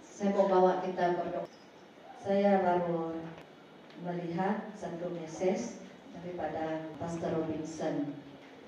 Saya 0.00 0.28
mau 0.32 0.48
bawa 0.48 0.80
kita 0.80 1.20
berdoa. 1.20 1.44
Saya 2.20 2.64
baru 2.64 3.16
melihat 4.04 4.64
satu 4.76 5.12
message 5.12 5.80
daripada 6.16 6.88
Pastor 6.96 7.32
Robinson. 7.36 8.16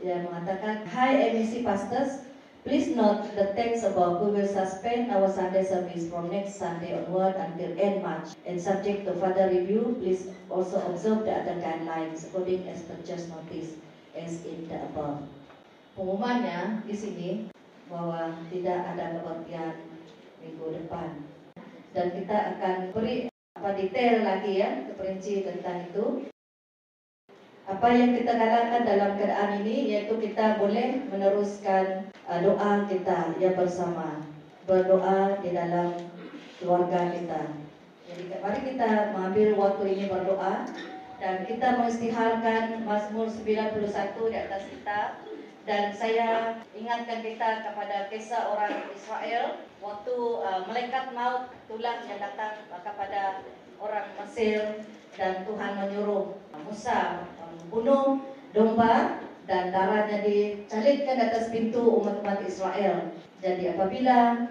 Dia 0.03 0.27
mengatakan, 0.27 0.83
Hi 0.91 1.33
MSC 1.33 1.63
Pastors, 1.63 2.27
please 2.67 2.93
note 2.93 3.23
the 3.39 3.55
text 3.55 3.87
about 3.87 4.21
we 4.21 4.35
will 4.35 4.51
suspend 4.51 5.09
our 5.15 5.31
Sunday 5.31 5.63
service 5.63 6.11
from 6.11 6.29
next 6.29 6.59
Sunday 6.59 6.99
onward 6.99 7.39
until 7.39 7.71
end 7.79 8.03
March. 8.03 8.35
And 8.45 8.59
subject 8.59 9.07
to 9.07 9.15
further 9.17 9.49
review, 9.49 9.97
please 10.03 10.29
also 10.51 10.83
observe 10.91 11.25
the 11.25 11.33
other 11.33 11.57
guidelines 11.63 12.27
according 12.29 12.67
as 12.69 12.83
per 12.85 12.99
just 13.07 13.31
notice 13.31 13.79
as 14.19 14.43
in 14.45 14.67
the 14.69 14.79
above. 14.91 15.23
Pengumumannya 15.93 16.83
di 16.89 16.97
sini 16.97 17.31
bahwa 17.93 18.33
tidak 18.49 18.97
ada 18.97 19.21
kebaktian 19.21 19.77
minggu 20.41 20.67
depan 20.73 21.21
dan 21.93 22.17
kita 22.17 22.57
akan 22.57 22.77
beri 22.97 23.32
apa 23.63 23.79
detail 23.79 24.27
lagi 24.27 24.59
ya 24.59 24.91
keperinci 24.91 25.47
tentang 25.47 25.87
itu. 25.87 26.27
Apa 27.71 27.95
yang 27.95 28.11
kita 28.19 28.35
galakkan 28.35 28.83
dalam 28.83 29.15
keadaan 29.15 29.63
ini 29.63 29.95
yaitu 29.95 30.19
kita 30.19 30.59
boleh 30.59 31.07
meneruskan 31.07 32.11
uh, 32.27 32.43
doa 32.43 32.91
kita 32.91 33.39
ya 33.39 33.55
bersama. 33.55 34.19
Berdoa 34.67 35.39
di 35.47 35.55
dalam 35.55 35.95
keluarga 36.59 37.15
kita. 37.15 37.55
Jadi 38.11 38.35
mari 38.43 38.61
kita 38.67 39.15
mengambil 39.15 39.55
waktu 39.55 39.85
ini 39.95 40.05
berdoa 40.11 40.67
dan 41.23 41.47
kita 41.47 41.79
mengistiharkan 41.79 42.83
Mazmur 42.83 43.31
91 43.31 43.79
di 44.27 44.39
atas 44.43 44.67
kita. 44.75 45.23
Dan 45.63 45.95
saya 45.95 46.59
ingatkan 46.75 47.23
kita 47.23 47.63
kepada 47.71 48.11
kisah 48.11 48.59
orang 48.59 48.91
Israel 48.91 49.63
waktu 49.83 50.15
uh, 50.15 50.63
malaikat 50.71 51.11
maut 51.11 51.51
tulang 51.67 52.07
yang 52.07 52.23
datang 52.23 52.63
kepada 52.71 53.43
orang 53.83 54.15
Mesir 54.23 54.87
dan 55.19 55.43
Tuhan 55.43 55.73
menyuruh 55.83 56.39
Musa 56.63 57.27
membunuh 57.43 58.23
domba 58.55 59.19
dan 59.51 59.75
darahnya 59.75 60.23
dicalitkan 60.23 61.19
di 61.19 61.25
atas 61.27 61.51
pintu 61.51 61.83
umat-umat 61.99 62.47
Israel. 62.47 63.11
Jadi 63.43 63.75
apabila 63.75 64.47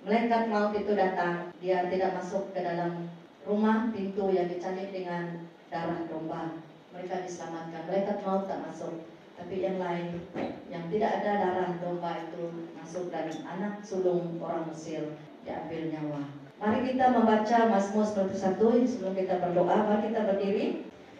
malaikat 0.00 0.48
maut 0.48 0.72
itu 0.72 0.96
datang, 0.96 1.52
dia 1.60 1.84
tidak 1.92 2.16
masuk 2.16 2.48
ke 2.56 2.64
dalam 2.64 3.12
rumah 3.44 3.92
pintu 3.92 4.32
yang 4.32 4.48
dicalit 4.48 4.88
dengan 4.96 5.44
darah 5.68 6.08
domba. 6.08 6.56
Mereka 6.96 7.28
diselamatkan. 7.28 7.84
Malaikat 7.84 8.24
maut 8.24 8.48
tak 8.48 8.64
masuk 8.64 9.04
tapi 9.40 9.64
yang 9.64 9.80
lain 9.80 10.20
yang 10.68 10.84
tidak 10.92 11.24
ada 11.24 11.32
darah 11.40 11.72
domba 11.80 12.12
itu 12.28 12.68
masuk 12.76 13.08
dan 13.08 13.32
anak 13.48 13.80
sulung 13.80 14.36
orang 14.36 14.68
Mesir 14.68 15.16
diambil 15.48 15.88
nyawa. 15.88 16.20
Mari 16.60 16.92
kita 16.92 17.08
membaca 17.16 17.58
Mazmur 17.72 18.04
91 18.04 18.84
sebelum 18.84 19.16
kita 19.16 19.40
berdoa. 19.40 19.80
Mari 19.88 20.12
kita 20.12 20.28
berdiri. 20.28 20.66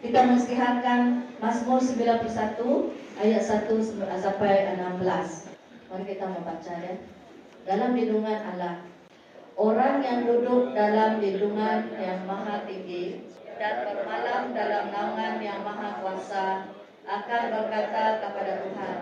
Kita 0.05 0.29
mengistiharkan 0.29 1.33
Mazmur 1.41 1.81
91 1.81 2.29
ayat 3.17 3.41
1 3.41 3.65
sampai 4.21 4.69
16. 4.77 5.01
Mari 5.89 6.03
kita 6.05 6.25
membaca 6.29 6.73
ya. 6.77 6.93
Dalam 7.65 7.97
lindungan 7.97 8.37
Allah. 8.53 8.85
Orang 9.57 10.05
yang 10.05 10.29
duduk 10.29 10.77
dalam 10.77 11.17
lindungan 11.17 11.89
yang 11.97 12.21
maha 12.29 12.61
tinggi 12.69 13.25
dan 13.57 13.85
bermalam 13.85 14.53
dalam 14.53 14.89
naungan 14.89 15.37
yang 15.41 15.61
maha 15.61 16.01
kuasa 16.01 16.69
akan 17.05 17.43
berkata 17.49 18.21
kepada 18.21 18.53
Tuhan, 18.61 18.97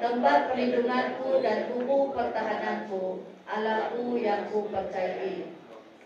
tempat 0.00 0.38
perlindunganku 0.50 1.44
dan 1.44 1.70
tubuh 1.70 2.10
pertahananku, 2.10 3.22
Allahku 3.46 4.18
yang 4.18 4.50
ku 4.50 4.66
percayai. 4.66 5.54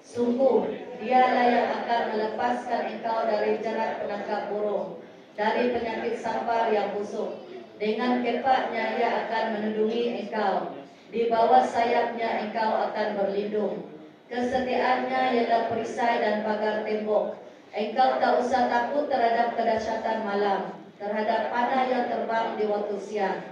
Sungguh, 0.04 0.68
dialah 1.00 1.46
yang 1.48 1.68
akan 1.80 2.02
melepaskan 2.12 2.92
engkau 2.92 3.24
dari 3.24 3.56
jerat 3.64 4.04
penangkap 4.04 4.52
burung, 4.52 5.00
dari 5.32 5.72
penyakit 5.72 6.20
sampar 6.20 6.68
yang 6.68 6.92
busuk. 6.92 7.40
Dengan 7.80 8.20
kepaknya 8.20 9.00
ia 9.00 9.10
akan 9.26 9.44
melindungi 9.58 10.28
engkau. 10.28 10.76
Di 11.08 11.26
bawah 11.32 11.64
sayapnya 11.64 12.46
engkau 12.46 12.90
akan 12.90 13.08
berlindung. 13.16 13.88
Kesetiaannya 14.28 15.40
ialah 15.40 15.72
perisai 15.72 16.20
dan 16.20 16.44
pagar 16.46 16.84
tembok. 16.84 17.40
Engkau 17.74 18.22
tak 18.22 18.38
usah 18.38 18.70
takut 18.70 19.10
terhadap 19.10 19.58
kedahsyatan 19.58 20.22
malam 20.22 20.83
terhadap 21.04 21.52
panah 21.52 21.84
yang 21.84 22.08
terbang 22.08 22.56
di 22.56 22.64
waktu 22.64 22.96
siang, 22.96 23.44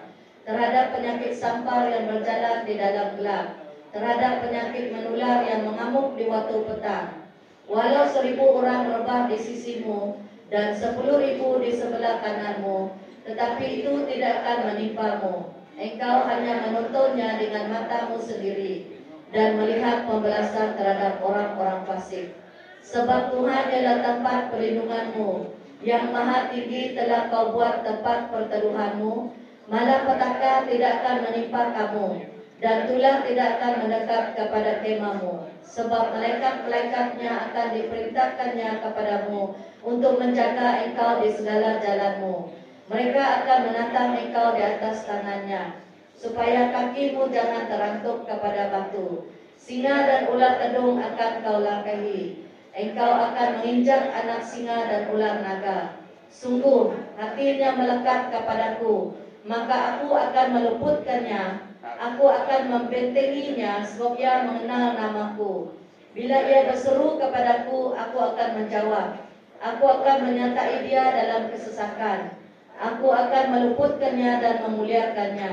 terhadap 0.48 0.96
penyakit 0.96 1.36
sampar 1.36 1.92
yang 1.92 2.08
berjalan 2.08 2.64
di 2.64 2.80
dalam 2.80 3.20
gelap, 3.20 3.46
terhadap 3.92 4.40
penyakit 4.40 4.88
menular 4.88 5.44
yang 5.44 5.68
mengamuk 5.68 6.16
di 6.16 6.24
waktu 6.32 6.64
petang. 6.64 7.28
Walau 7.68 8.08
seribu 8.08 8.56
orang 8.56 8.88
rebah 8.88 9.28
di 9.28 9.36
sisimu 9.36 10.16
dan 10.48 10.72
sepuluh 10.72 11.20
ribu 11.20 11.60
di 11.60 11.76
sebelah 11.76 12.24
kananmu, 12.24 12.96
tetapi 13.28 13.84
itu 13.84 14.08
tidak 14.08 14.32
akan 14.42 14.58
menimpamu. 14.72 15.52
Engkau 15.76 16.24
hanya 16.24 16.68
menontonnya 16.68 17.36
dengan 17.36 17.68
matamu 17.68 18.16
sendiri 18.16 18.96
dan 19.28 19.60
melihat 19.60 20.08
pembalasan 20.08 20.72
terhadap 20.76 21.20
orang-orang 21.20 21.84
fasik. 21.84 22.32
Sebab 22.80 23.32
Tuhan 23.32 23.72
adalah 23.72 23.96
tempat 24.04 24.40
perlindunganmu, 24.52 25.61
yang 25.82 26.14
maha 26.14 26.46
tinggi 26.54 26.94
telah 26.94 27.26
kau 27.26 27.50
buat 27.50 27.82
tempat 27.82 28.30
perteduhanmu, 28.30 29.34
malapetaka 29.66 30.70
tidak 30.70 31.02
akan 31.02 31.16
menimpa 31.26 31.62
kamu, 31.74 32.08
dan 32.62 32.86
tulah 32.86 33.26
tidak 33.26 33.48
akan 33.58 33.72
mendekat 33.82 34.24
kepada 34.38 34.78
kemamu, 34.78 35.50
sebab 35.66 36.14
malaikat-malaikatnya 36.14 37.50
akan 37.50 37.66
diperintahkannya 37.74 38.70
kepadamu 38.78 39.58
untuk 39.82 40.22
menjaga 40.22 40.86
engkau 40.86 41.18
di 41.18 41.34
segala 41.34 41.82
jalanmu. 41.82 42.54
Mereka 42.86 43.22
akan 43.42 43.60
menatang 43.66 44.10
engkau 44.14 44.54
di 44.54 44.62
atas 44.62 45.02
tangannya, 45.02 45.82
supaya 46.14 46.70
kakimu 46.70 47.26
jangan 47.34 47.66
terantuk 47.66 48.22
kepada 48.30 48.70
batu. 48.70 49.26
Singa 49.58 49.94
dan 50.06 50.22
ular 50.30 50.58
kedung 50.58 50.98
akan 50.98 51.32
kau 51.42 51.58
langkahi, 51.62 52.41
engkau 52.72 53.12
akan 53.12 53.60
menginjak 53.60 54.08
anak 54.12 54.40
singa 54.40 54.88
dan 54.88 55.12
ular 55.12 55.44
naga. 55.44 56.00
Sungguh, 56.32 56.96
hatinya 57.20 57.76
melekat 57.76 58.32
kepadaku, 58.32 59.12
maka 59.44 59.96
aku 59.96 60.16
akan 60.16 60.46
meluputkannya. 60.56 61.68
Aku 61.82 62.24
akan 62.24 62.62
membentenginya 62.72 63.84
sebab 63.84 64.16
ia 64.16 64.48
mengenal 64.48 64.96
namaku. 64.96 65.76
Bila 66.16 66.38
ia 66.48 66.66
berseru 66.66 67.20
kepadaku, 67.20 67.92
aku 67.94 68.16
akan 68.18 68.48
menjawab. 68.58 69.08
Aku 69.62 69.84
akan 69.86 70.18
menyertai 70.26 70.82
dia 70.88 71.04
dalam 71.14 71.52
kesesakan. 71.52 72.34
Aku 72.80 73.06
akan 73.12 73.44
meluputkannya 73.54 74.42
dan 74.42 74.66
memuliakannya. 74.66 75.52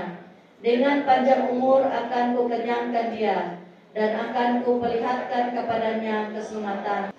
Dengan 0.59 1.05
panjang 1.05 1.51
umur 1.53 1.85
akan 1.85 2.33
ku 2.33 2.49
kenyangkan 2.49 3.13
dia 3.13 3.58
dan 3.93 4.11
akan 4.29 4.61
kuperlihatkan 4.61 5.57
kepadanya 5.57 6.29
keselamatan. 6.33 7.09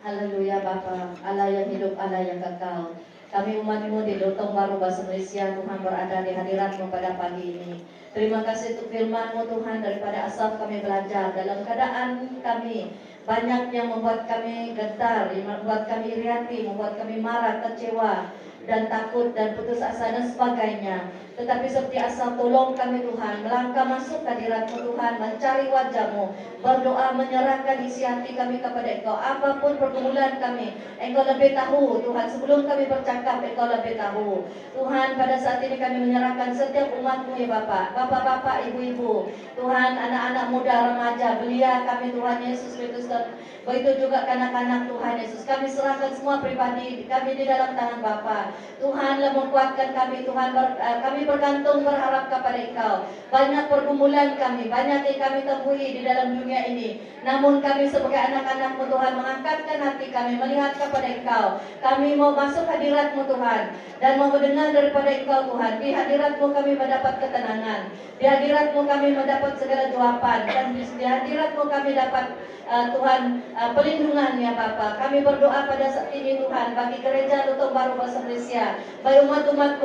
Haleluya 0.00 0.64
Bapa, 0.64 1.12
Allah 1.26 1.48
yang 1.52 1.68
hidup, 1.68 1.98
Allah 1.98 2.22
yang 2.24 2.40
kekal. 2.40 2.96
Kami 3.30 3.62
umatmu 3.62 4.02
di 4.02 4.18
Lotong 4.18 4.58
Baru 4.58 4.82
Bahasa 4.82 5.06
Malaysia, 5.06 5.54
Tuhan 5.54 5.78
berada 5.86 6.26
di 6.26 6.34
hadiratmu 6.34 6.90
pada 6.90 7.14
pagi 7.14 7.62
ini. 7.62 7.78
Terima 8.10 8.42
kasih 8.42 8.74
untuk 8.74 8.90
firmanmu 8.90 9.46
Tuhan 9.46 9.86
daripada 9.86 10.26
asal 10.26 10.58
kami 10.58 10.82
belajar 10.82 11.30
dalam 11.30 11.62
keadaan 11.62 12.26
kami 12.42 12.90
banyak 13.22 13.70
yang 13.70 13.94
membuat 13.94 14.26
kami 14.26 14.74
getar, 14.74 15.30
membuat 15.30 15.86
kami 15.86 16.18
iri 16.18 16.26
hati, 16.26 16.66
membuat 16.66 16.98
kami 16.98 17.22
marah, 17.22 17.62
kecewa, 17.62 18.34
dan 18.70 18.86
takut 18.86 19.34
dan 19.34 19.58
putus 19.58 19.82
asa 19.82 20.14
dan 20.14 20.30
sebagainya. 20.30 21.10
Tetapi 21.34 21.66
seperti 21.66 21.98
asal 21.98 22.38
tolong 22.38 22.78
kami 22.78 23.02
Tuhan, 23.02 23.42
melangkah 23.42 23.82
masuk 23.82 24.22
ke 24.22 24.28
hadiratmu 24.30 24.92
Tuhan, 24.92 25.12
mencari 25.18 25.66
wajahmu, 25.72 26.24
berdoa 26.62 27.16
menyerahkan 27.18 27.82
isi 27.82 28.06
hati 28.06 28.38
kami 28.38 28.62
kepada 28.62 28.86
Engkau. 28.86 29.18
Apa 29.18 29.58
pun 29.58 29.74
pergumulan 29.80 30.38
kami, 30.38 30.78
Engkau 31.02 31.26
lebih 31.26 31.56
tahu 31.58 32.04
Tuhan. 32.06 32.26
Sebelum 32.30 32.68
kami 32.68 32.86
bercakap, 32.86 33.42
Engkau 33.42 33.66
lebih 33.66 33.98
tahu. 33.98 34.46
Tuhan 34.78 35.08
pada 35.18 35.36
saat 35.40 35.64
ini 35.66 35.80
kami 35.80 35.96
menyerahkan 36.06 36.54
setiap 36.54 36.94
umatmu 36.94 37.34
ya 37.40 37.48
Bapak, 37.50 37.96
Bapak-bapak, 37.96 38.70
ibu-ibu, 38.70 39.32
Tuhan 39.58 39.92
anak-anak 39.98 40.46
muda, 40.54 40.94
remaja, 40.94 41.42
belia 41.42 41.88
kami 41.88 42.14
Tuhan 42.14 42.38
Yesus 42.46 42.78
Kristus 42.78 43.26
begitu 43.70 44.08
juga 44.08 44.24
kanak-kanak 44.24 44.88
Tuhan 44.88 45.14
Yesus. 45.20 45.42
Kami 45.44 45.68
serahkan 45.68 46.16
semua 46.16 46.40
pribadi 46.40 47.04
kami 47.06 47.36
di 47.36 47.44
dalam 47.44 47.76
tangan 47.76 48.00
Bapa. 48.00 48.56
Tuhan 48.80 49.20
menguatkan 49.20 49.92
kami 49.92 50.24
Tuhan 50.24 50.56
ber, 50.56 50.80
uh, 50.80 50.98
kami 51.04 51.28
bergantung 51.28 51.84
berharap 51.84 52.32
kepada 52.32 52.56
Engkau. 52.56 52.94
Banyak 53.28 53.68
pergumulan 53.68 54.40
kami, 54.40 54.72
banyak 54.72 55.04
yang 55.04 55.20
kami 55.20 55.40
temui 55.44 56.00
di 56.00 56.00
dalam 56.00 56.32
dunia 56.40 56.64
ini. 56.72 57.04
Namun 57.20 57.60
kami 57.60 57.84
sebagai 57.92 58.16
anak-anakmu 58.16 58.88
Tuhan 58.88 59.12
mengangkatkan 59.20 59.78
hati 59.84 60.06
kami 60.08 60.40
melihat 60.40 60.72
kepada 60.80 61.04
Engkau. 61.04 61.46
Kami 61.84 62.16
mau 62.16 62.32
masuk 62.32 62.64
hadiratmu 62.64 63.28
Tuhan 63.28 63.62
dan 64.00 64.12
mau 64.16 64.32
mendengar 64.32 64.72
daripada 64.72 65.12
Engkau 65.12 65.40
Tuhan. 65.52 65.72
Di 65.76 65.88
hadiratmu 65.92 66.46
kami 66.56 66.72
mendapat 66.80 67.14
ketenangan. 67.20 67.92
Di 68.16 68.24
hadiratmu 68.24 68.80
kami 68.88 69.08
mendapat 69.12 69.60
segala 69.60 69.92
jawaban 69.92 70.48
dan 70.48 70.72
di 70.72 71.04
hadiratmu 71.04 71.68
kami 71.68 71.92
dapat 71.92 72.32
uh, 72.70 72.94
Tuhan 72.94 73.42
uh, 73.58 73.70
pelindungan 73.74 74.38
ya 74.38 74.54
Bapa. 74.54 74.96
Kami 75.02 75.26
berdoa 75.26 75.66
pada 75.66 75.86
saat 75.90 76.14
ini 76.14 76.38
Tuhan 76.38 76.78
bagi 76.78 77.02
gereja 77.02 77.50
Lutong 77.50 77.74
Baru 77.74 77.98
Bahasa 77.98 78.22
Malaysia, 78.22 78.78
bagi 79.02 79.26
umat-umat 79.26 79.82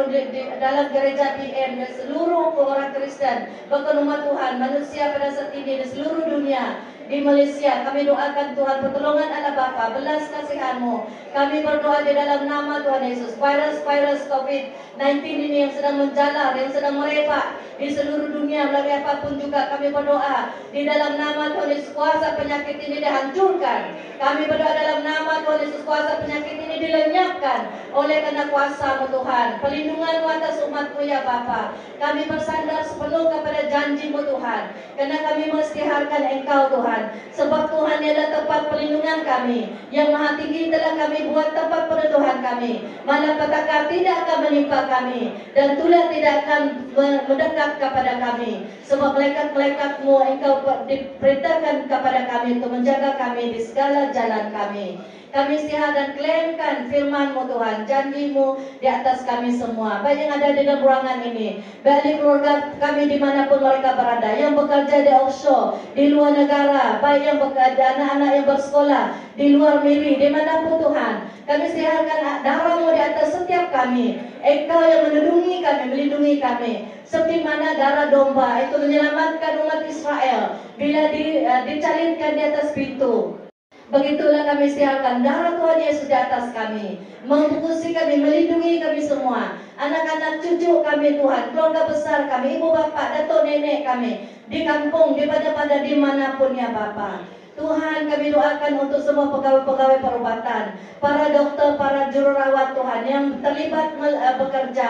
dalam 0.61 0.85
gereja 0.93 1.35
BM 1.41 1.81
dan 1.81 1.91
seluruh 1.97 2.53
orang 2.53 2.93
Kristen, 2.93 3.49
bahkan 3.67 3.99
umat 4.05 4.29
Tuhan 4.29 4.53
manusia 4.61 5.11
pada 5.11 5.33
saat 5.33 5.51
ini 5.57 5.81
di 5.81 5.85
seluruh 5.89 6.29
dunia 6.29 6.79
di 7.05 7.21
Malaysia. 7.21 7.85
Kami 7.85 8.05
doakan 8.05 8.57
Tuhan 8.57 8.77
pertolongan 8.81 9.29
Allah 9.29 9.53
Bapa, 9.53 9.93
belas 9.93 10.25
kasihanmu. 10.33 11.05
Kami 11.31 11.57
berdoa 11.61 12.01
di 12.01 12.13
dalam 12.17 12.49
nama 12.49 12.81
Tuhan 12.81 13.05
Yesus. 13.05 13.37
Virus-virus 13.37 14.25
COVID-19 14.31 15.21
ini 15.25 15.57
yang 15.67 15.73
sedang 15.73 16.01
menjalar, 16.01 16.57
yang 16.57 16.71
sedang 16.73 16.97
merebak 16.97 17.61
di 17.75 17.91
seluruh 17.91 18.31
dunia 18.31 18.71
melalui 18.71 18.95
apa 19.03 19.19
pun 19.19 19.35
juga 19.35 19.67
kami 19.75 19.91
berdoa 19.91 20.55
di 20.71 20.87
dalam 20.87 21.19
nama 21.19 21.51
Tuhan 21.51 21.69
Yesus 21.75 21.91
kuasa 21.91 22.39
penyakit 22.39 22.79
ini 22.79 23.03
dihancurkan. 23.03 23.81
Kami 24.15 24.47
berdoa 24.47 24.71
dalam 24.71 24.99
nama 25.03 25.43
Tuhan 25.43 25.59
Yesus 25.67 25.83
kuasa 25.83 26.23
penyakit 26.23 26.55
ini 26.55 26.75
dilenyapkan 26.79 27.67
oleh 27.91 28.17
karena 28.23 28.47
kuasa 28.47 29.03
Tuhan. 29.07 29.47
Pelindungan 29.59 30.15
atas 30.45 30.61
umatmu 30.67 31.01
ya 31.01 31.23
Bapa. 31.23 31.73
Kami 31.97 32.27
bersandar 32.29 32.83
sepenuh 32.85 33.31
kepada 33.31 33.65
janjimu 33.71 34.21
Tuhan. 34.27 34.63
Karena 34.99 35.17
kami 35.25 35.43
mestiharkan 35.51 36.21
Engkau 36.21 36.69
Tuhan. 36.69 36.94
Sebab 37.35 37.67
Tuhan 37.67 37.99
adalah 37.99 38.27
tempat 38.31 38.61
perlindungan 38.71 39.19
kami. 39.27 39.59
Yang 39.91 40.07
maha 40.15 40.29
tinggi 40.39 40.71
telah 40.71 40.93
kami 40.95 41.17
buat 41.31 41.49
tempat 41.51 41.91
perlindungan 41.91 42.37
kami. 42.39 42.71
Malapetaka 43.03 43.91
tidak 43.91 44.15
akan 44.23 44.39
menimpa 44.47 44.79
kami. 44.87 45.21
Dan 45.51 45.75
tulah 45.75 46.05
tidak 46.11 46.33
akan 46.45 46.61
mendekat 46.95 47.71
kepada 47.81 48.11
kami. 48.23 48.51
Sebab 48.87 49.09
melekat-melekatmu 49.17 50.15
Engkau 50.35 50.55
diperintahkan 50.87 51.91
kepada 51.91 52.21
kami 52.31 52.61
untuk 52.61 52.71
menjaga 52.71 53.19
kami 53.19 53.55
di 53.55 53.59
segala 53.59 54.13
jalan 54.15 54.53
kami. 54.55 55.01
Kami 55.35 55.67
sihat 55.67 55.91
dan 55.91 56.15
klaimkan 56.15 56.87
firman-Mu 56.87 57.51
Tuhan, 57.51 57.83
janji-Mu 57.83 58.55
di 58.79 58.87
atas 58.87 59.27
kami 59.27 59.51
semua. 59.51 59.99
Baik 59.99 60.31
yang 60.31 60.39
ada 60.39 60.55
di 60.55 60.63
dalam 60.63 60.79
ruangan 60.79 61.27
ini, 61.27 61.59
baik 61.83 62.23
keluarga 62.23 62.71
kami 62.79 63.11
di 63.11 63.19
mana 63.19 63.43
pun 63.51 63.59
mereka 63.59 63.99
berada, 63.99 64.31
yang 64.31 64.55
bekerja 64.55 65.03
di 65.03 65.11
offshore, 65.11 65.75
di 65.91 66.15
luar 66.15 66.39
negara, 66.39 67.03
baik 67.03 67.27
yang 67.27 67.43
bekerja, 67.43 67.99
anak-anak 67.99 68.31
yang 68.31 68.45
bersekolah, 68.47 69.05
di 69.35 69.45
luar 69.59 69.83
miri, 69.83 70.15
di 70.15 70.27
mana 70.31 70.63
pun 70.63 70.79
Tuhan. 70.79 71.15
Kami 71.43 71.65
siharkan 71.67 72.19
darah-Mu 72.39 72.87
di 72.95 73.01
atas 73.03 73.35
setiap 73.35 73.75
kami. 73.75 74.23
Engkau 74.39 74.87
yang 74.87 75.11
melindungi 75.11 75.59
kami, 75.59 75.83
melindungi 75.91 76.35
kami. 76.39 76.73
Seperti 77.03 77.43
mana 77.43 77.75
darah 77.75 78.07
domba 78.07 78.63
itu 78.63 78.79
menyelamatkan 78.79 79.67
umat 79.67 79.83
Israel 79.83 80.63
bila 80.79 81.11
di, 81.11 81.43
uh, 81.43 81.67
dicalinkan 81.67 82.39
di 82.39 82.43
atas 82.55 82.71
pintu. 82.71 83.44
Begitulah 83.85 84.49
kami 84.49 84.65
siapkan 84.65 85.21
darah 85.21 85.61
Tuhan 85.61 85.77
Yesus 85.77 86.09
di 86.09 86.15
atas 86.17 86.49
kami. 86.57 87.05
Memfokusi 87.29 87.93
kami, 87.93 88.17
melindungi 88.17 88.81
kami 88.81 88.97
semua. 88.97 89.61
Anak-anak 89.77 90.41
cucu 90.41 90.81
kami 90.81 91.21
Tuhan, 91.21 91.53
keluarga 91.53 91.85
besar 91.85 92.25
kami, 92.25 92.57
ibu 92.57 92.73
bapak, 92.73 93.13
datuk 93.13 93.45
nenek 93.45 93.85
kami. 93.85 94.25
Di 94.49 94.65
kampung, 94.65 95.13
di 95.13 95.29
pada-pada, 95.29 95.85
di 95.85 95.93
mana 96.01 96.37
pun 96.37 96.57
ya 96.57 96.73
Bapak. 96.73 97.29
Tuhan 97.55 98.11
kami 98.11 98.35
doakan 98.35 98.73
untuk 98.83 98.99
semua 98.99 99.31
pegawai-pegawai 99.31 100.03
perubatan, 100.03 100.75
para 100.99 101.31
dokter, 101.31 101.79
para 101.79 102.11
jururawat 102.11 102.75
Tuhan 102.75 103.01
yang 103.07 103.25
terlibat 103.39 103.95
eh, 103.95 104.35
bekerja, 104.35 104.89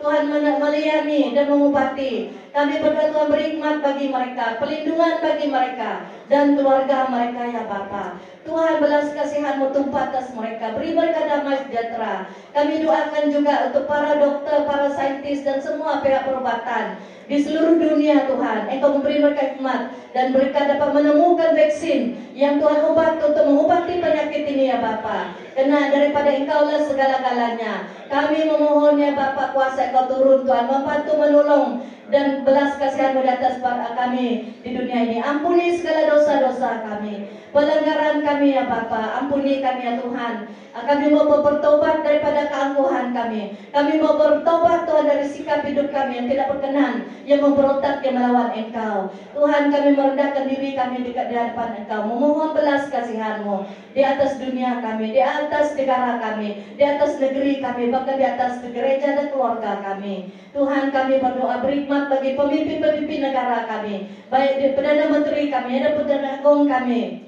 Tuhan 0.00 0.32
melayani 0.32 1.36
dan 1.36 1.52
mengobati. 1.52 2.45
Kami 2.56 2.80
berdoa 2.80 3.06
Tuhan 3.66 3.82
bagi 3.82 4.06
mereka, 4.14 4.62
pelindungan 4.62 5.18
bagi 5.18 5.50
mereka 5.50 6.06
dan 6.32 6.54
keluarga 6.54 7.10
mereka 7.10 7.42
ya 7.50 7.66
Bapa. 7.66 8.16
Tuhan 8.46 8.78
belas 8.78 9.10
kasihanmu 9.10 9.74
tumpah 9.74 10.08
atas 10.08 10.30
mereka, 10.32 10.72
beri 10.78 10.94
mereka 10.94 11.26
damai 11.26 11.66
sejahtera. 11.66 12.30
Kami 12.54 12.80
doakan 12.80 13.24
juga 13.28 13.68
untuk 13.68 13.90
para 13.90 14.22
dokter, 14.22 14.64
para 14.70 14.86
saintis 14.94 15.42
dan 15.42 15.58
semua 15.58 15.98
pihak 15.98 16.30
perubatan 16.30 16.96
di 17.26 17.42
seluruh 17.42 17.74
dunia 17.74 18.30
Tuhan. 18.30 18.70
Engkau 18.70 18.94
memberi 18.96 19.18
mereka 19.18 19.42
hikmat 19.52 19.80
dan 20.14 20.30
mereka 20.30 20.62
dapat 20.64 20.94
menemukan 20.94 21.58
vaksin 21.58 22.14
yang 22.38 22.62
Tuhan 22.62 22.86
obat 22.86 23.18
untuk 23.18 23.50
mengobati 23.50 23.98
penyakit 23.98 24.46
ini 24.46 24.70
ya 24.70 24.78
Bapa. 24.78 25.34
Karena 25.58 25.90
daripada 25.90 26.30
Engkau 26.32 26.70
lah 26.70 26.80
segala-galanya. 26.86 27.90
Kami 28.06 28.46
memohon 28.46 28.96
ya 29.02 29.12
Bapa 29.12 29.50
kuasa 29.50 29.90
Engkau 29.90 30.06
turun 30.06 30.46
Tuhan 30.46 30.70
membantu 30.70 31.12
menolong 31.18 31.82
dan 32.12 32.46
belas 32.46 32.78
kasihan 32.78 33.18
di 33.18 33.26
atas 33.26 33.58
kami 33.96 34.60
di 34.62 34.70
dunia 34.74 35.02
ini. 35.06 35.18
Ampuni 35.22 35.74
segala 35.74 36.06
dosa-dosa 36.66 36.98
kami. 36.98 37.14
Pelanggaran 37.54 38.20
kami 38.20 38.52
ya 38.52 38.68
Bapa, 38.68 39.22
ampuni 39.22 39.64
kami 39.64 39.80
ya 39.86 39.94
Tuhan. 40.02 40.34
Kami 40.76 41.08
mau 41.08 41.40
bertobat 41.40 42.04
daripada 42.04 42.52
keangkuhan 42.52 43.16
kami. 43.16 43.56
Kami 43.72 43.92
mau 43.96 44.20
bertobat 44.20 44.84
Tuhan 44.84 45.08
dari 45.08 45.24
sikap 45.24 45.64
hidup 45.64 45.88
kami 45.88 46.20
yang 46.20 46.28
tidak 46.28 46.52
berkenan, 46.52 47.08
yang 47.24 47.40
memberontak 47.40 48.04
yang 48.04 48.20
melawan 48.20 48.52
Engkau. 48.52 49.08
Tuhan 49.32 49.72
kami 49.72 49.96
merendahkan 49.96 50.44
diri 50.52 50.76
kami 50.76 50.96
di 51.00 51.16
hadapan 51.16 51.80
Engkau. 51.80 52.04
Memohon 52.12 52.52
belas 52.52 52.92
kasihanmu 52.92 53.56
di 53.96 54.04
atas 54.04 54.36
dunia 54.36 54.84
kami, 54.84 55.16
di 55.16 55.22
atas 55.24 55.72
negara 55.72 56.20
kami, 56.20 56.76
di 56.76 56.84
atas 56.84 57.16
negeri 57.16 57.64
kami, 57.64 57.88
bahkan 57.88 58.20
di 58.20 58.26
atas 58.28 58.60
gereja 58.60 59.16
dan 59.16 59.32
keluarga 59.32 59.80
kami. 59.80 60.28
Tuhan 60.52 60.92
kami 60.92 61.20
berdoa 61.20 61.64
berikmat 61.64 62.08
bagi 62.08 62.32
pemimpin-pemimpin 62.32 63.20
negara 63.28 63.68
kami, 63.68 64.08
baik 64.32 64.52
di 64.56 64.66
Perdana 64.72 65.12
Menteri 65.12 65.52
kami, 65.52 65.84
ada 65.84 65.92
Perdana 65.92 66.40
Agung 66.40 66.55
kami, 66.64 67.26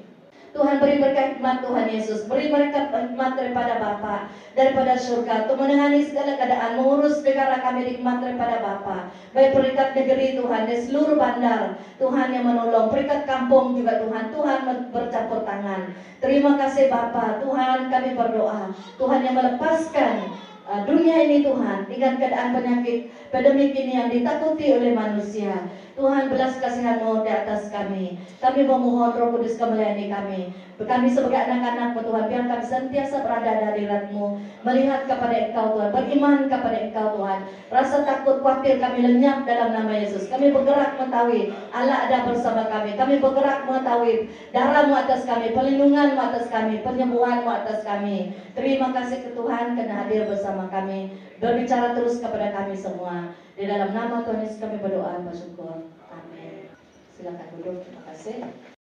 Tuhan 0.56 0.80
beri 0.80 0.96
mereka 0.98 1.20
hikmat 1.34 1.60
Tuhan 1.60 1.86
Yesus. 1.92 2.24
Beri 2.24 2.48
mereka 2.48 2.88
hikmat 2.88 3.36
daripada 3.36 3.76
Bapa, 3.78 4.32
daripada 4.56 4.96
surga. 4.96 5.44
Untuk 5.44 5.60
menangani 5.60 6.02
segala 6.02 6.40
keadaan, 6.40 6.80
mengurus 6.80 7.20
negara 7.20 7.60
kami 7.60 7.86
hikmat 7.86 8.24
daripada 8.24 8.56
Bapa. 8.64 9.12
Baik 9.36 9.54
perikat 9.54 9.92
negeri 9.92 10.40
Tuhan, 10.40 10.62
di 10.64 10.76
seluruh 10.82 11.14
bandar. 11.20 11.76
Tuhan 12.00 12.32
yang 12.32 12.48
menolong. 12.48 12.88
Perikat 12.88 13.28
kampung 13.28 13.76
juga 13.76 14.00
Tuhan. 14.00 14.32
Tuhan 14.32 14.58
bercampur 14.90 15.44
tangan. 15.44 15.94
Terima 16.18 16.56
kasih 16.56 16.88
Bapa. 16.88 17.44
Tuhan 17.44 17.92
kami 17.92 18.10
berdoa. 18.16 18.72
Tuhan 18.96 19.20
yang 19.22 19.36
melepaskan 19.36 20.32
uh, 20.66 20.82
dunia 20.88 21.22
ini 21.28 21.46
Tuhan 21.46 21.86
dengan 21.86 22.12
keadaan 22.20 22.56
penyakit 22.56 23.14
pandemik 23.30 23.72
ini 23.78 23.92
yang 23.94 24.08
ditakuti 24.10 24.74
oleh 24.74 24.90
manusia. 24.96 25.70
Tuhan 25.98 26.30
belas 26.30 26.62
kasihanmu 26.62 27.26
di 27.26 27.30
atas 27.34 27.74
kami. 27.74 28.22
Kami 28.38 28.60
memohon 28.62 29.18
roh 29.18 29.34
kudus 29.34 29.58
kemelayani 29.58 30.06
kami. 30.06 30.40
Kami 30.78 31.10
sebagai 31.10 31.42
anak-anak 31.42 31.98
Tuhan, 31.98 32.24
biar 32.30 32.44
kami 32.46 32.64
sentiasa 32.64 33.26
berada 33.26 33.50
dari 33.50 33.84
hadiratmu. 33.84 34.38
Melihat 34.62 35.10
kepada 35.10 35.34
engkau 35.34 35.74
Tuhan, 35.74 35.90
beriman 35.90 36.38
kepada 36.46 36.78
engkau 36.80 37.06
Tuhan. 37.18 37.38
Rasa 37.68 37.96
takut 38.06 38.40
khawatir 38.40 38.80
kami 38.80 39.04
lenyap 39.04 39.44
dalam 39.44 39.74
nama 39.76 39.92
Yesus. 39.92 40.30
Kami 40.32 40.54
bergerak 40.54 40.96
mengetahui 40.96 41.52
Allah 41.74 42.08
ada 42.08 42.18
bersama 42.30 42.70
kami. 42.70 42.96
Kami 42.96 43.14
bergerak 43.20 43.66
mengetahui 43.68 44.30
darahmu 44.54 44.94
atas 44.96 45.26
kami, 45.28 45.52
perlindunganmu 45.52 46.20
atas 46.20 46.46
kami, 46.48 46.80
penyembuhanmu 46.80 47.50
atas 47.50 47.84
kami. 47.84 48.32
Terima 48.56 48.94
kasih 48.94 49.18
ke 49.28 49.30
Tuhan 49.36 49.76
karena 49.76 49.94
hadir 50.06 50.24
bersama 50.24 50.70
kami. 50.72 51.12
Berbicara 51.42 51.98
terus 51.98 52.22
kepada 52.22 52.54
kami 52.54 52.74
semua. 52.78 53.36
Di 53.58 53.66
dalam 53.66 53.90
nama 53.90 54.24
Tuhan 54.24 54.46
Yesus 54.46 54.62
kami 54.62 54.78
berdoa 54.78 55.26
bersyukur. 55.26 55.90
Amin. 56.08 56.70
Silakan 57.12 57.46
duduk. 57.58 57.82
Terima 57.82 58.02
kasih. 58.14 58.77